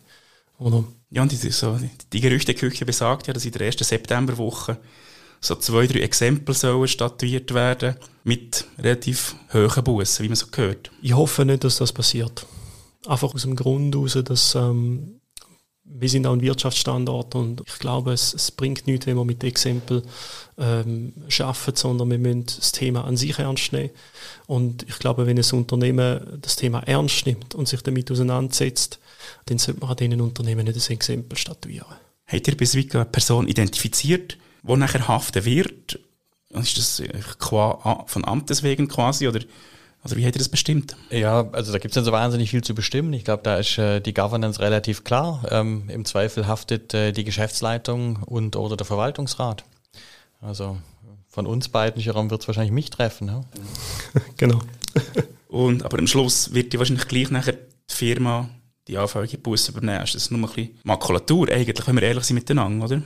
Oder? 0.59 0.83
Ja, 1.11 1.23
und 1.23 1.31
die, 1.31 1.37
so, 1.37 1.79
die 2.13 2.21
Gerüchteküche 2.21 2.85
besagt 2.85 3.29
ja, 3.29 3.33
dass 3.33 3.45
in 3.45 3.53
der 3.53 3.67
ersten 3.67 3.85
Septemberwoche 3.85 4.79
so 5.43 5.57
zwei, 5.57 5.87
drei 5.87 6.01
Exempel 6.01 6.55
sollen 6.55 6.89
statuiert 6.89 7.53
werden 7.53 7.97
mit 8.25 8.65
relativ 8.79 9.35
hohen 9.53 9.85
Bussen, 9.85 10.25
wie 10.25 10.29
man 10.29 10.37
so 10.37 10.47
gehört. 10.51 10.91
Ich 11.03 11.15
hoffe 11.15 11.45
nicht, 11.45 11.65
dass 11.65 11.79
das 11.79 11.93
passiert. 11.93 12.47
Einfach 13.07 13.35
aus 13.35 13.43
dem 13.43 13.57
Grund 13.57 13.95
heraus, 13.95 14.17
dass 14.25 14.55
ähm, 14.55 15.21
wir 15.85 16.09
sind 16.09 16.27
auch 16.27 16.33
ein 16.33 16.41
Wirtschaftsstandort 16.41 17.35
und 17.35 17.63
ich 17.67 17.79
glaube, 17.81 18.13
es, 18.13 18.33
es 18.33 18.53
bringt 18.53 18.87
nichts, 18.87 19.07
wenn 19.07 19.17
wir 19.17 19.25
mit 19.25 19.43
Exempel 19.43 20.03
ähm, 20.59 21.13
schaffen, 21.27 21.75
sondern 21.75 22.11
wir 22.11 22.19
müssen 22.19 22.47
das 22.47 22.71
Thema 22.71 23.05
an 23.05 23.17
sich 23.17 23.39
ernst 23.39 23.73
nehmen. 23.73 23.91
Und 24.47 24.85
ich 24.85 24.99
glaube, 25.01 25.27
wenn 25.27 25.39
ein 25.39 25.53
Unternehmen 25.53 26.39
das 26.41 26.55
Thema 26.55 26.81
ernst 26.85 27.27
nimmt 27.27 27.57
und 27.57 27.67
sich 27.67 27.83
damit 27.83 28.11
auseinandersetzt, 28.13 29.01
dann 29.47 29.59
sollte 29.59 29.81
man 29.81 29.91
an 29.91 29.97
diesen 29.97 30.21
Unternehmen 30.21 30.65
nicht 30.65 30.89
ein 30.89 30.93
Exempel 30.93 31.37
statuieren. 31.37 31.97
Habt 32.27 32.49
ihr 32.49 32.57
bis 32.57 32.77
eine 32.77 33.05
Person 33.05 33.49
identifiziert, 33.49 34.39
die 34.63 34.77
nachher 34.77 35.09
haften 35.09 35.45
wird? 35.45 35.99
Ist 36.51 36.79
das 36.79 37.03
von 38.07 38.25
Amtes 38.25 38.63
wegen 38.63 38.89
quasi 38.89 39.29
oder 39.29 39.41
also 40.03 40.17
wie 40.17 40.25
hätte 40.25 40.39
das 40.39 40.49
bestimmt? 40.49 40.97
Ja, 41.11 41.49
also 41.53 41.73
da 41.73 41.79
gibt 41.79 41.93
es 41.93 41.97
ja 41.97 42.03
so 42.03 42.11
wahnsinnig 42.11 42.51
viel 42.51 42.65
zu 42.65 42.75
bestimmen. 42.75 43.13
Ich 43.13 43.25
glaube, 43.25 43.45
da 43.45 43.57
ist 43.57 43.79
äh, 43.79 44.01
die 44.01 44.13
Governance 44.13 44.59
relativ 44.59 45.05
klar. 45.05 45.45
Ähm, 45.49 45.89
Im 45.89 46.05
Zweifel 46.05 46.49
haftet 46.49 46.93
äh, 46.93 47.13
die 47.13 47.23
Geschäftsleitung 47.23 48.17
und 48.25 48.57
oder 48.57 48.77
der 48.77 48.85
Verwaltungsrat. 48.85 49.65
Also 50.41 50.77
von 51.29 51.47
uns 51.47 51.69
beiden, 51.69 52.03
Jerome, 52.03 52.31
wird 52.31 52.43
es 52.43 52.49
wahrscheinlich 52.49 52.73
mich 52.73 52.91
treffen. 52.91 53.29
Ja? 53.29 53.45
genau. 54.37 54.59
und, 55.49 55.85
aber 55.85 56.01
am 56.01 56.09
Schluss 56.09 56.53
wird 56.53 56.73
die 56.73 56.79
wahrscheinlich 56.79 57.07
gleich 57.07 57.31
nachher 57.31 57.53
die 57.53 57.95
Firma 57.95 58.51
die 58.89 58.99
anfällige 58.99 59.39
Busse 59.39 59.73
übernehmen. 59.73 60.03
Ist 60.03 60.15
das 60.15 60.31
nur 60.31 60.41
ein 60.41 60.47
bisschen 60.47 60.79
Makulatur 60.85 61.49
eigentlich, 61.49 61.87
wenn 61.87 61.97
wir 61.97 62.03
ehrlich 62.03 62.25
sind 62.25 62.35
miteinander, 62.35 62.87
oder? 62.87 63.03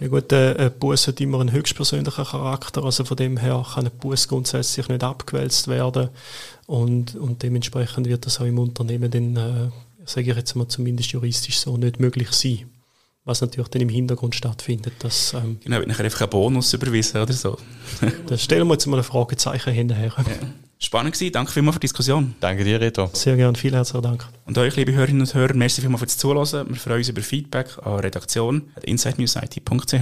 Ja 0.00 0.08
gut, 0.08 0.30
äh, 0.32 0.54
ein 0.56 0.78
Bus 0.78 1.08
hat 1.08 1.20
immer 1.20 1.40
einen 1.40 1.50
höchstpersönlichen 1.50 2.24
Charakter, 2.24 2.84
also 2.84 3.04
von 3.04 3.16
dem 3.16 3.36
her 3.36 3.64
kann 3.74 3.86
ein 3.86 3.98
Bus 3.98 4.28
grundsätzlich 4.28 4.88
nicht 4.88 5.02
abgewälzt 5.02 5.66
werden 5.66 6.10
und, 6.66 7.16
und 7.16 7.42
dementsprechend 7.42 8.06
wird 8.06 8.24
das 8.24 8.40
auch 8.40 8.44
im 8.44 8.58
Unternehmen 8.58 9.10
dann, 9.10 9.36
äh, 9.36 9.70
sage 10.04 10.30
ich 10.30 10.36
jetzt 10.36 10.54
mal 10.54 10.68
zumindest 10.68 11.10
juristisch 11.10 11.58
so, 11.58 11.76
nicht 11.76 11.98
möglich 11.98 12.30
sein. 12.30 12.70
Was 13.24 13.40
natürlich 13.40 13.68
dann 13.68 13.82
im 13.82 13.90
Hintergrund 13.90 14.36
stattfindet. 14.36 14.94
Dass, 15.00 15.34
ähm, 15.34 15.58
genau, 15.62 15.78
wird 15.78 15.88
nachher 15.88 16.04
einfach 16.04 16.22
einen 16.22 16.30
Bonus 16.30 16.72
überwiesen 16.72 17.20
oder 17.20 17.34
so. 17.34 17.58
da 18.26 18.38
stellen 18.38 18.66
wir 18.66 18.74
jetzt 18.74 18.86
mal 18.86 18.96
ein 18.96 19.04
Fragezeichen 19.04 19.72
hinterher. 19.72 20.14
Ja. 20.16 20.48
Spannend 20.78 21.14
gewesen. 21.14 21.32
Danke 21.32 21.50
vielmals 21.50 21.74
für 21.74 21.80
die 21.80 21.86
Diskussion. 21.86 22.34
Danke 22.40 22.62
dir, 22.64 22.80
Reto. 22.80 23.10
Sehr 23.12 23.36
gerne. 23.36 23.58
Vielen 23.58 23.74
herzlichen 23.74 24.02
Dank. 24.02 24.28
Und 24.46 24.56
euch, 24.58 24.76
liebe 24.76 24.92
Hörerinnen 24.92 25.22
und 25.22 25.34
Hörer, 25.34 25.54
merci 25.54 25.80
vielmals 25.80 26.00
fürs 26.00 26.18
Zuhören. 26.18 26.68
Wir 26.68 26.76
freuen 26.76 26.98
uns 26.98 27.08
über 27.08 27.20
Feedback 27.20 27.78
an 27.84 27.98
redaktion.insidenewsit.ch. 27.98 29.94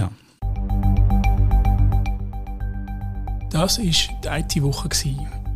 Das 3.49 3.79
war 3.79 3.85
die 3.85 4.27
IT-Woche, 4.27 4.89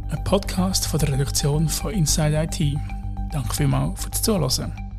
ein 0.09 0.23
Podcast 0.23 0.87
von 0.87 0.99
der 0.99 1.11
Redaktion 1.11 1.69
von 1.69 1.91
Inside 1.93 2.47
IT. 2.49 2.77
Danke 3.31 3.55
vielmals 3.55 4.03
fürs 4.03 4.21
Zuhören. 4.23 4.90